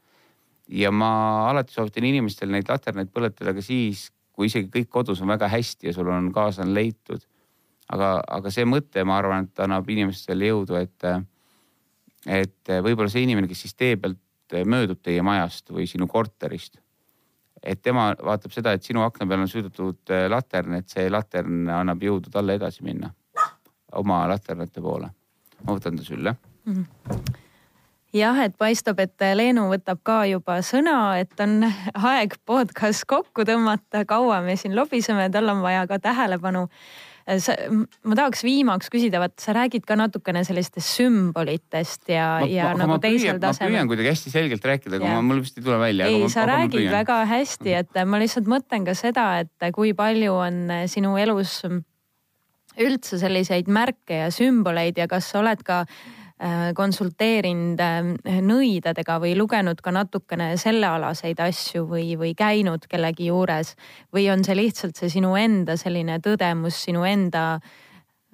ja 0.68 0.90
ma 0.94 1.50
alati 1.50 1.74
soovitan 1.74 2.06
inimestel 2.08 2.52
neid 2.52 2.68
laternaid 2.70 3.10
põletada 3.12 3.52
ka 3.54 3.64
siis, 3.64 4.06
kui 4.32 4.48
isegi 4.48 4.70
kõik 4.72 4.88
kodus 4.88 5.20
on 5.20 5.32
väga 5.32 5.50
hästi 5.52 5.90
ja 5.90 5.94
sul 5.96 6.08
on 6.08 6.30
kaasa 6.32 6.62
on 6.62 6.74
leitud. 6.74 7.20
aga, 7.92 8.22
aga 8.38 8.50
see 8.50 8.64
mõte, 8.64 9.04
ma 9.04 9.18
arvan, 9.18 9.48
et 9.50 9.60
annab 9.60 9.88
inimestele 9.90 10.48
jõudu, 10.48 10.78
et, 10.78 11.04
et 12.26 12.72
võib-olla 12.86 13.10
see 13.12 13.26
inimene, 13.26 13.50
kes 13.50 13.66
siis 13.66 13.74
tee 13.74 13.98
pealt 14.00 14.56
möödub 14.64 15.00
teie 15.02 15.20
majast 15.24 15.68
või 15.72 15.84
sinu 15.90 16.06
korterist, 16.08 16.78
et 17.62 17.82
tema 17.82 18.12
vaatab 18.16 18.54
seda, 18.54 18.72
et 18.72 18.84
sinu 18.86 19.02
akna 19.04 19.26
peal 19.26 19.44
on 19.44 19.50
süüdatud 19.50 20.14
latern, 20.28 20.78
et 20.78 20.88
see 20.88 21.10
latern 21.10 21.66
annab 21.68 22.04
jõudu 22.04 22.32
talle 22.32 22.56
edasi 22.60 22.86
minna 22.86 23.12
oma 23.92 24.22
laternate 24.30 24.80
poole 24.80 25.10
ma 25.62 25.78
võtan 25.78 25.98
ta 25.98 26.06
sülle 26.06 26.36
mm. 26.66 26.74
-hmm 26.74 27.40
jah, 28.16 28.42
et 28.44 28.56
paistab, 28.60 29.00
et 29.02 29.24
Leenu 29.36 29.68
võtab 29.70 30.02
ka 30.04 30.22
juba 30.28 30.60
sõna, 30.64 30.96
et 31.22 31.32
on 31.42 31.62
aeg 32.12 32.36
podcast 32.48 33.06
kokku 33.08 33.46
tõmmata, 33.48 34.04
kaua 34.08 34.42
me 34.44 34.58
siin 34.60 34.76
lobiseme, 34.76 35.30
tal 35.32 35.48
on 35.52 35.64
vaja 35.64 35.86
ka 35.90 35.98
tähelepanu. 36.02 36.68
sa, 37.38 37.54
ma 38.02 38.16
tahaks 38.18 38.42
viimaks 38.42 38.90
küsida, 38.90 39.20
vaat 39.22 39.38
sa 39.38 39.54
räägid 39.54 39.84
ka 39.86 39.94
natukene 39.96 40.42
sellistest 40.44 40.96
sümbolitest 40.98 42.10
ja, 42.10 42.42
ja 42.42 42.72
nagu 42.74 42.98
teisel 42.98 43.38
tasemel. 43.38 43.70
ma 43.70 43.78
püüan 43.78 43.92
kuidagi 43.92 44.10
hästi 44.10 44.32
selgelt 44.32 44.64
rääkida, 44.66 44.98
aga 44.98 45.12
ma, 45.14 45.22
mul 45.22 45.40
vist 45.44 45.58
ei 45.58 45.64
tule 45.64 45.78
välja. 45.78 46.10
ei, 46.10 46.26
sa 46.32 46.44
räägid 46.50 46.90
väga 46.90 47.22
hästi, 47.30 47.78
et 47.78 48.02
ma 48.04 48.20
lihtsalt 48.20 48.50
mõtlen 48.50 48.88
ka 48.88 48.96
seda, 48.98 49.28
et 49.46 49.72
kui 49.72 49.94
palju 49.94 50.34
on 50.34 50.60
sinu 50.90 51.14
elus 51.22 51.60
üldse 52.80 53.18
selliseid 53.20 53.68
märke 53.72 54.22
ja 54.24 54.32
sümboleid 54.32 54.98
ja 54.98 55.08
kas 55.10 55.28
sa 55.32 55.40
oled 55.42 55.62
ka 55.66 55.82
äh, 55.82 56.72
konsulteerinud 56.76 57.82
äh, 57.82 58.40
nõidadega 58.44 59.18
või 59.22 59.34
lugenud 59.38 59.82
ka 59.84 59.92
natukene 59.94 60.52
sellealaseid 60.60 61.42
asju 61.44 61.84
või, 61.90 62.12
või 62.20 62.34
käinud 62.38 62.88
kellegi 62.90 63.28
juures 63.30 63.74
või 64.14 64.28
on 64.32 64.44
see 64.46 64.58
lihtsalt 64.58 64.98
see 64.98 65.12
sinu 65.12 65.34
enda 65.38 65.76
selline 65.80 66.18
tõdemus, 66.24 66.80
sinu 66.86 67.04
enda 67.08 67.58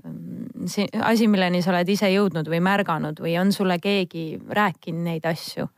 mm, 0.04 1.02
asi, 1.02 1.26
milleni 1.30 1.62
sa 1.64 1.74
oled 1.74 1.90
ise 1.90 2.12
jõudnud 2.14 2.48
või 2.50 2.62
märganud 2.64 3.20
või 3.24 3.36
on 3.40 3.52
sulle 3.52 3.80
keegi 3.82 4.30
rääkinud 4.46 5.06
neid 5.10 5.26
asju? 5.28 5.68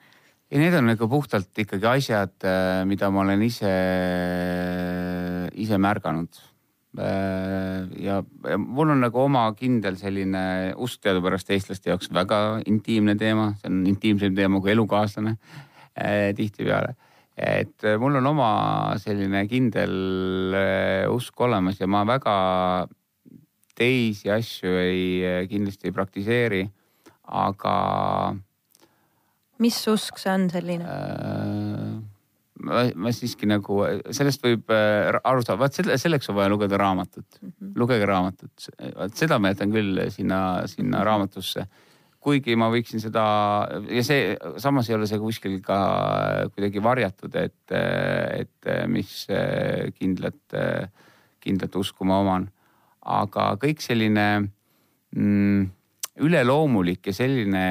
ei, 0.51 0.59
need 0.59 0.75
on 0.75 0.89
nagu 0.91 1.07
puhtalt 1.09 1.65
ikkagi 1.65 1.87
asjad, 1.87 2.37
äh, 2.45 2.85
mida 2.85 3.09
ma 3.15 3.25
olen 3.25 3.43
ise, 3.47 3.75
ise 5.63 5.79
märganud 5.79 6.50
ja, 6.99 8.17
ja 8.51 8.59
mul 8.59 8.91
on 8.91 9.05
nagu 9.05 9.21
oma 9.23 9.45
kindel 9.59 9.99
selline 10.01 10.43
usk 10.83 11.05
teadupärast 11.05 11.53
eestlaste 11.55 11.93
jaoks 11.93 12.11
väga 12.15 12.41
intiimne 12.67 13.15
teema, 13.19 13.53
see 13.61 13.71
on 13.71 13.85
intiimsem 13.87 14.35
teema 14.35 14.61
kui 14.63 14.73
elukaaslane 14.75 15.37
eh, 15.95 16.33
tihtipeale. 16.37 16.97
et 17.37 17.87
äh, 17.87 17.97
mul 17.99 18.19
on 18.19 18.27
oma 18.27 18.51
selline 19.01 19.47
kindel 19.49 19.95
usk 21.15 21.41
olemas 21.41 21.79
ja 21.81 21.87
ma 21.87 22.03
väga 22.07 22.37
teisi 23.79 24.29
asju 24.31 24.75
ei, 24.83 25.47
kindlasti 25.49 25.89
ei 25.89 25.95
praktiseeri, 25.97 26.65
aga. 27.33 27.75
mis 29.59 29.79
usk 29.89 30.19
see 30.19 30.35
on 30.35 30.51
selline 30.51 30.85
äh,? 30.91 32.10
Ma, 32.67 32.85
ma 32.95 33.13
siiski 33.15 33.49
nagu, 33.49 33.81
sellest 34.15 34.43
võib 34.45 34.73
äh, 34.75 35.11
aru 35.19 35.45
saada, 35.45 35.59
vaat 35.61 35.77
selle, 35.79 35.99
selleks 36.01 36.31
on 36.31 36.39
vaja 36.39 36.53
lugeda 36.53 36.79
raamatut 36.81 37.27
mm. 37.41 37.53
-hmm. 37.53 37.73
lugege 37.81 38.09
raamatut, 38.09 38.67
vaat 38.97 39.17
seda 39.17 39.39
ma 39.39 39.55
jätan 39.55 39.73
küll 39.75 40.05
sinna, 40.15 40.41
sinna 40.71 41.05
raamatusse. 41.07 41.67
kuigi 42.21 42.53
ma 42.57 42.69
võiksin 42.69 43.01
seda 43.01 43.25
ja 43.89 44.03
see, 44.05 44.37
samas 44.61 44.91
ei 44.91 44.95
ole 44.95 45.07
see 45.09 45.19
kuskil 45.19 45.61
ka 45.65 45.81
kuidagi 46.53 46.83
varjatud, 46.85 47.35
et, 47.35 47.73
et 47.73 48.71
mis 48.93 49.27
kindlat, 49.97 50.57
kindlat 51.41 51.77
usku 51.81 52.05
ma 52.05 52.21
oman. 52.21 52.51
aga 53.01 53.55
kõik 53.57 53.81
selline 53.81 54.27
mm, 55.17 55.71
üleloomulik 56.21 57.07
ja 57.11 57.15
selline, 57.17 57.65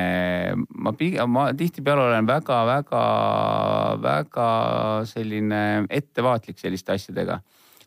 ma 0.82 0.92
pigem, 0.98 1.30
ma 1.34 1.50
tihtipeale 1.58 2.02
olen 2.08 2.28
väga-väga-väga 2.30 4.48
selline 5.10 5.62
ettevaatlik 5.90 6.58
selliste 6.62 6.94
asjadega, 6.96 7.36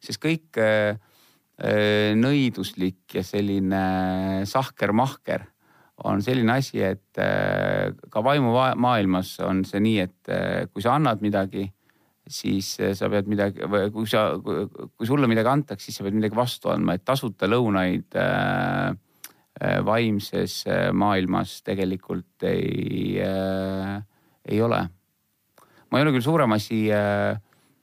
sest 0.03 0.20
kõik 0.22 0.59
äh, 0.62 0.96
äh, 1.62 2.12
nõiduslik 2.18 3.14
ja 3.18 3.22
selline 3.27 3.83
sahker-mahker 4.48 5.40
on 6.09 6.22
selline 6.25 6.53
asi, 6.57 6.79
et 6.83 7.18
äh, 7.20 7.92
ka 8.11 8.20
vaimumaailmas 8.25 9.40
on 9.46 9.64
see 9.68 9.81
nii, 9.85 9.98
et 10.03 10.20
kui 10.72 10.83
sa 10.83 10.94
annad 10.98 11.18
midagi, 11.22 11.64
siis 12.33 12.81
sa 12.96 13.09
pead 13.11 13.27
midagi 13.31 13.61
kui 13.92 14.07
sa, 14.11 14.20
kui 14.38 15.07
sulle 15.07 15.27
midagi 15.31 15.48
antakse, 15.51 15.85
siis 15.88 15.96
sa 15.98 16.05
pead 16.07 16.16
midagi 16.18 16.37
vastu 16.38 16.68
andma, 16.72 16.92
et 16.96 17.05
tasuta 17.07 17.44
lõunaid 17.51 18.07
Äh, 18.14 18.94
vaimses 19.85 20.62
äh, 20.66 20.90
maailmas 20.92 21.61
tegelikult 21.66 22.46
ei, 22.48 23.20
äh, 23.22 24.03
ei 24.48 24.62
ole. 24.62 24.83
ma 25.90 25.98
ei 25.98 26.07
ole 26.07 26.14
küll 26.14 26.25
suurem 26.25 26.55
asi 26.57 26.87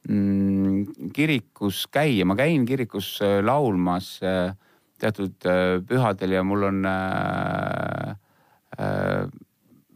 mm, 0.10 1.12
kirikus 1.13 1.86
käia, 1.94 2.26
ma 2.26 2.36
käin 2.36 2.65
kirikus 2.65 3.20
laulmas 3.46 4.15
teatud 5.00 5.46
pühadel 5.88 6.34
ja 6.34 6.42
mul 6.44 6.65
on 6.72 6.80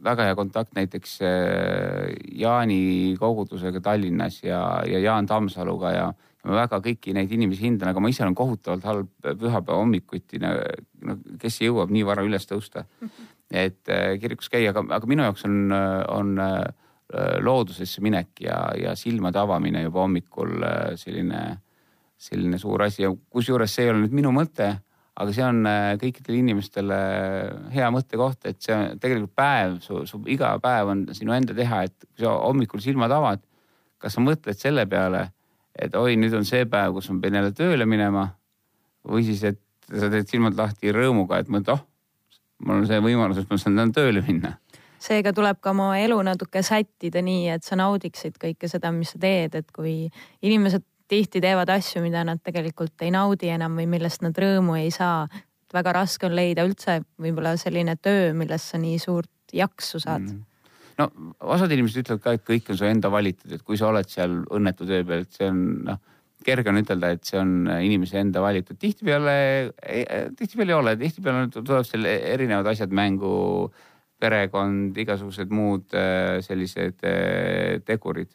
väga 0.04 0.28
hea 0.28 0.36
kontakt 0.38 0.78
näiteks 0.78 1.18
Jaani 2.38 2.78
kogudusega 3.18 3.82
Tallinnas 3.82 4.38
ja, 4.46 4.62
ja 4.86 5.02
Jaan 5.02 5.26
Tammsaluga 5.26 5.92
ja 5.92 6.06
ma 6.44 6.58
väga 6.60 6.80
kõiki 6.84 7.14
neid 7.16 7.32
inimesi 7.32 7.64
hindan, 7.64 7.90
aga 7.90 8.02
ma 8.02 8.10
ise 8.12 8.24
olen 8.24 8.36
kohutavalt 8.36 8.84
halb 8.88 9.10
pühapäeva 9.24 9.80
hommikuti, 9.80 10.40
no 11.04 11.18
kes 11.40 11.60
jõuab 11.62 11.92
nii 11.94 12.04
vara 12.06 12.24
üles 12.26 12.46
tõusta. 12.48 12.84
et 13.50 13.92
äh, 13.92 14.14
kirikus 14.20 14.50
käia, 14.50 14.72
aga, 14.72 14.84
aga 14.96 15.10
minu 15.10 15.26
jaoks 15.26 15.44
on, 15.48 15.58
on 15.72 16.38
äh, 16.40 16.64
loodusesse 17.44 18.02
minek 18.02 18.40
ja, 18.40 18.58
ja 18.80 18.94
silmade 18.98 19.38
avamine 19.38 19.84
juba 19.84 20.02
hommikul 20.06 20.64
äh, 20.64 20.96
selline, 21.00 21.44
selline 22.16 22.58
suur 22.58 22.82
asi 22.86 23.04
ja 23.04 23.12
kusjuures 23.12 23.74
see 23.74 23.86
ei 23.86 23.92
ole 23.92 24.04
nüüd 24.04 24.16
minu 24.16 24.32
mõte, 24.34 24.72
aga 25.14 25.32
see 25.36 25.44
on 25.46 25.62
kõikidele 26.00 26.40
inimestele 26.40 26.96
hea 27.70 27.90
mõttekoht, 27.94 28.48
et 28.50 28.58
see 28.64 28.74
on 28.74 28.98
tegelikult 28.98 29.36
päev, 29.38 29.78
su, 29.84 30.00
su 30.10 30.18
iga 30.32 30.56
päev 30.62 30.90
on 30.90 31.04
sinu 31.14 31.36
enda 31.36 31.54
teha, 31.54 31.84
et 31.86 31.94
kui 32.08 32.24
sa 32.24 32.32
hommikul 32.40 32.82
silmad 32.82 33.14
avad, 33.14 33.44
kas 34.02 34.16
sa 34.16 34.24
mõtled 34.24 34.58
selle 34.58 34.88
peale 34.90 35.28
et 35.74 35.94
oi, 35.98 36.14
nüüd 36.18 36.34
on 36.38 36.46
see 36.46 36.64
päev, 36.70 36.94
kus 36.96 37.10
ma 37.10 37.20
pean 37.22 37.38
jälle 37.40 37.54
tööle 37.56 37.86
minema. 37.88 38.28
või 39.04 39.24
siis, 39.26 39.42
et 39.44 39.60
sa 39.88 40.10
teed 40.12 40.30
silmad 40.30 40.56
lahti 40.58 40.92
rõõmuga, 40.94 41.40
et 41.42 41.50
mõtled, 41.52 41.74
oh, 41.74 41.84
mul 42.64 42.82
on 42.82 42.88
see 42.88 43.00
võimalus, 43.04 43.40
et 43.40 43.50
ma 43.50 43.58
saan 43.60 43.78
täna 43.80 43.96
tööle 43.96 44.24
minna. 44.26 44.56
seega 45.04 45.34
tuleb 45.36 45.58
ka 45.60 45.74
oma 45.74 45.90
elu 46.00 46.16
natuke 46.24 46.62
sättida 46.64 47.20
nii, 47.22 47.48
et 47.56 47.64
sa 47.64 47.76
naudiksid 47.76 48.38
kõike 48.40 48.70
seda, 48.70 48.92
mis 48.92 49.12
sa 49.12 49.20
teed, 49.20 49.54
et 49.54 49.72
kui 49.74 50.08
inimesed 50.42 50.84
tihti 51.08 51.42
teevad 51.44 51.68
asju, 51.68 52.00
mida 52.02 52.22
nad 52.24 52.40
tegelikult 52.40 53.04
ei 53.04 53.12
naudi 53.12 53.50
enam 53.52 53.76
või 53.76 53.84
millest 53.90 54.24
nad 54.24 54.36
rõõmu 54.36 54.78
ei 54.80 54.90
saa. 54.90 55.28
väga 55.74 55.92
raske 55.92 56.26
on 56.26 56.36
leida 56.36 56.62
üldse 56.64 57.00
võib-olla 57.18 57.56
selline 57.58 57.96
töö, 57.96 58.32
millest 58.32 58.70
sa 58.70 58.78
nii 58.78 58.98
suurt 58.98 59.30
jaksu 59.52 59.98
saad 59.98 60.22
mm 60.22 60.42
no 60.98 61.08
osad 61.54 61.72
inimesed 61.74 62.04
ütlevad 62.04 62.22
ka, 62.22 62.34
et 62.36 62.44
kõik 62.46 62.70
on 62.72 62.78
su 62.78 62.88
enda 62.88 63.10
valitud, 63.12 63.52
et 63.54 63.62
kui 63.66 63.78
sa 63.80 63.90
oled 63.90 64.08
seal 64.10 64.40
õnnetu 64.54 64.86
töö 64.88 65.02
peal, 65.06 65.24
et 65.24 65.38
see 65.38 65.48
on 65.50 65.62
noh, 65.88 66.00
kerge 66.44 66.70
on 66.70 66.80
ütelda, 66.80 67.14
et 67.14 67.24
see 67.26 67.40
on 67.40 67.66
inimese 67.72 68.20
enda 68.20 68.42
valitud. 68.44 68.78
tihtipeale, 68.80 69.34
tihtipeale 70.38 70.74
ei 70.74 70.78
ole, 70.78 70.94
tihtipeale 71.00 71.48
tuleb 71.56 71.88
seal 71.88 72.08
erinevad 72.08 72.70
asjad 72.74 72.94
mängu, 72.94 73.34
perekond, 74.24 74.96
igasugused 74.96 75.52
muud 75.52 75.94
äh, 75.98 76.38
sellised 76.44 77.04
äh, 77.06 77.80
tegurid. 77.86 78.32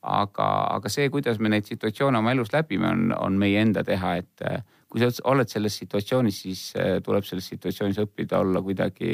aga, 0.00 0.44
aga 0.72 0.88
see, 0.88 1.10
kuidas 1.12 1.36
me 1.44 1.50
neid 1.52 1.66
situatsioone 1.68 2.16
oma 2.22 2.32
elus 2.32 2.54
läbime, 2.54 2.88
on, 2.88 3.10
on 3.12 3.34
meie 3.36 3.60
enda 3.60 3.82
teha, 3.84 4.14
et 4.22 4.44
äh, 4.48 4.62
kui 4.88 5.02
sa 5.02 5.10
oled 5.28 5.48
selles 5.52 5.76
situatsioonis, 5.76 6.38
siis 6.46 6.62
tuleb 7.04 7.26
selles 7.28 7.46
situatsioonis 7.52 8.00
õppida 8.00 8.40
olla 8.40 8.62
kuidagi 8.64 9.10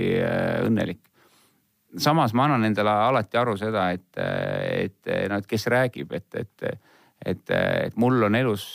õnnelik 0.64 1.02
samas 2.00 2.32
ma 2.32 2.46
annan 2.46 2.64
endale 2.68 2.90
alati 2.90 3.36
aru 3.40 3.56
seda, 3.58 3.90
et, 3.92 4.08
et 4.16 5.10
noh, 5.30 5.42
et 5.42 5.48
kes 5.50 5.66
räägib, 5.72 6.14
et, 6.16 6.28
et, 6.38 6.66
et, 7.24 7.50
et 7.50 7.96
mul 7.96 8.26
on 8.28 8.34
elus 8.34 8.66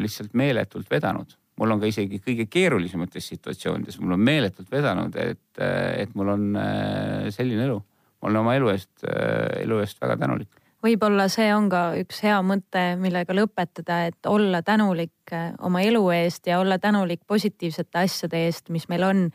lihtsalt 0.00 0.34
meeletult 0.38 0.90
vedanud. 0.90 1.36
mul 1.60 1.74
on 1.74 1.80
ka 1.82 1.90
isegi 1.90 2.22
kõige 2.24 2.46
keerulisemates 2.48 3.26
situatsioonides, 3.34 3.98
mul 4.00 4.16
on 4.16 4.22
meeletult 4.24 4.70
vedanud, 4.72 5.16
et, 5.20 5.60
et 5.60 6.14
mul 6.16 6.32
on 6.32 6.46
äh, 6.56 7.28
selline 7.34 7.66
elu. 7.66 7.76
ma 8.20 8.28
olen 8.28 8.40
oma 8.40 8.56
elu 8.56 8.72
eest, 8.72 9.04
äh, 9.04 9.60
elu 9.66 9.82
eest 9.84 10.00
väga 10.00 10.16
tänulik. 10.22 10.48
võib-olla 10.80 11.28
see 11.28 11.50
on 11.54 11.68
ka 11.68 11.82
üks 12.00 12.22
hea 12.24 12.40
mõte, 12.40 12.84
millega 12.96 13.36
lõpetada, 13.36 14.06
et 14.08 14.26
olla 14.26 14.62
tänulik 14.62 15.34
äh, 15.36 15.52
oma 15.60 15.84
elu 15.84 16.04
eest 16.16 16.48
ja 16.48 16.60
olla 16.60 16.78
tänulik 16.78 17.26
positiivsete 17.26 18.06
asjade 18.06 18.44
eest, 18.46 18.68
mis 18.68 18.88
meil 18.88 19.04
on. 19.04 19.30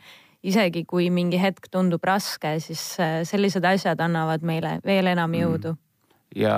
isegi 0.46 0.84
kui 0.86 1.10
mingi 1.10 1.40
hetk 1.42 1.72
tundub 1.74 2.04
raske, 2.06 2.60
siis 2.62 2.82
sellised 3.26 3.66
asjad 3.66 4.02
annavad 4.02 4.44
meile 4.46 4.76
veel 4.86 5.08
enam 5.10 5.32
mm. 5.32 5.42
jõudu 5.42 5.72
mm.. 5.74 6.38
ja, 6.42 6.58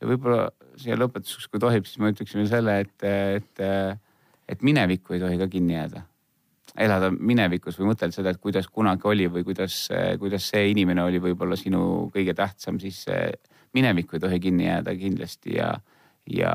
ja 0.00 0.08
võib-olla 0.08 0.46
siia 0.80 0.96
lõpetuseks, 0.96 1.50
kui 1.50 1.60
tohib, 1.60 1.84
siis 1.88 2.00
ma 2.00 2.12
ütleksin 2.12 2.40
veel 2.40 2.50
selle, 2.50 2.78
et, 2.86 3.08
et 3.08 3.62
et 4.52 4.64
minevikku 4.64 5.16
ei 5.16 5.22
tohi 5.22 5.38
ka 5.40 5.48
kinni 5.48 5.76
jääda. 5.76 6.02
elada 6.72 7.10
minevikus 7.12 7.76
või 7.76 7.90
mõtelda 7.90 8.16
seda, 8.16 8.30
et 8.32 8.40
kuidas 8.40 8.64
kunagi 8.72 9.04
oli 9.04 9.26
või 9.28 9.42
kuidas, 9.44 9.74
kuidas 10.18 10.46
see 10.48 10.70
inimene 10.70 11.02
oli 11.04 11.18
võib-olla 11.20 11.56
sinu 11.56 12.08
kõige 12.14 12.32
tähtsam, 12.34 12.78
siis 12.80 13.04
minevikku 13.76 14.16
ei 14.16 14.22
tohi 14.22 14.38
kinni 14.40 14.64
jääda 14.64 14.94
kindlasti 14.96 15.58
ja, 15.58 15.68
ja, 16.24 16.54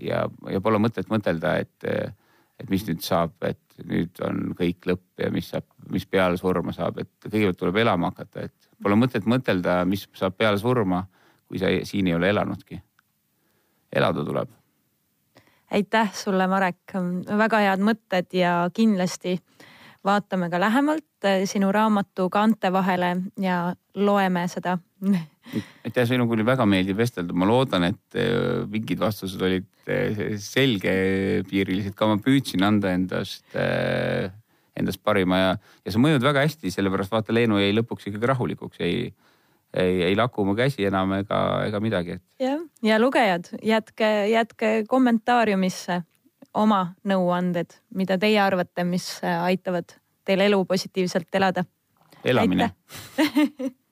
ja, 0.00 0.22
ja 0.48 0.62
pole 0.64 0.80
mõtet 0.80 1.12
mõtelda, 1.12 1.58
et, 1.60 2.16
et 2.56 2.72
mis 2.72 2.86
nüüd 2.88 3.04
saab, 3.04 3.36
et 3.44 3.60
nüüd 3.84 4.16
on 4.24 4.56
kõik 4.56 4.88
lõpp 4.88 5.20
ja 5.20 5.28
mis 5.34 5.52
saab, 5.52 5.68
mis 5.92 6.08
peale 6.08 6.40
surma 6.40 6.72
saab, 6.72 7.04
et 7.04 7.28
kõigepealt 7.28 7.60
tuleb 7.60 7.82
elama 7.84 8.14
hakata, 8.14 8.48
et 8.48 8.72
pole 8.82 8.96
mõtet 8.96 9.28
mõtelda, 9.28 9.82
mis 9.84 10.08
saab 10.16 10.40
peale 10.40 10.56
surma, 10.62 11.04
kui 11.48 11.60
sa 11.60 11.68
siin 11.84 12.08
ei 12.08 12.16
ole 12.16 12.32
elanudki. 12.32 12.80
Elada 13.92 14.24
tuleb. 14.24 14.50
Aitäh 15.70 16.12
sulle, 16.16 16.46
Marek, 16.48 16.94
väga 17.38 17.60
head 17.60 17.82
mõtted 17.84 18.32
ja 18.32 18.52
kindlasti 18.72 19.36
vaatame 20.08 20.48
ka 20.50 20.60
lähemalt 20.60 21.26
eh, 21.26 21.42
sinu 21.48 21.70
raamatu 21.74 22.28
kaante 22.32 22.70
vahele 22.72 23.10
ja 23.42 23.58
loeme 23.94 24.46
seda. 24.48 24.78
aitäh, 25.84 26.06
sinuga 26.08 26.36
oli 26.36 26.46
väga 26.46 26.66
meeldiv 26.68 26.98
vestelda, 27.02 27.36
ma 27.36 27.48
loodan, 27.48 27.88
et 27.90 28.18
eh, 28.18 28.64
mingid 28.70 29.00
vastused 29.02 29.42
olid 29.42 29.68
eh, 29.90 30.36
selgepiirilised 30.42 31.96
ka, 31.98 32.08
ma 32.10 32.20
püüdsin 32.22 32.64
anda 32.64 32.94
endast, 32.96 33.46
endast 34.78 35.02
parima 35.04 35.42
ja, 35.42 35.54
ja 35.84 35.94
sa 35.94 36.02
mõjud 36.02 36.24
väga 36.24 36.46
hästi, 36.46 36.72
sellepärast 36.72 37.12
vaata, 37.12 37.34
Leenu 37.34 37.60
jäi 37.60 37.74
lõpuks 37.76 38.08
ikkagi 38.08 38.32
rahulikuks, 38.32 38.80
ei 38.86 39.10
ei, 39.74 40.02
ei 40.02 40.16
laku 40.16 40.44
mu 40.44 40.54
käsi 40.58 40.86
enam 40.88 41.12
ega, 41.18 41.40
ega 41.68 41.80
midagi, 41.80 42.18
jah, 42.40 42.60
ja 42.82 42.98
lugejad, 43.00 43.50
jätke, 43.62 44.28
jätke 44.32 44.72
kommentaariumisse 44.88 46.02
oma 46.58 46.94
nõuanded, 47.08 47.76
mida 47.94 48.18
teie 48.18 48.40
arvate, 48.42 48.84
mis 48.84 49.10
aitavad 49.22 49.96
teil 50.28 50.40
elu 50.48 50.64
positiivselt 50.68 51.34
elada. 51.34 51.64
elamine 52.24 52.70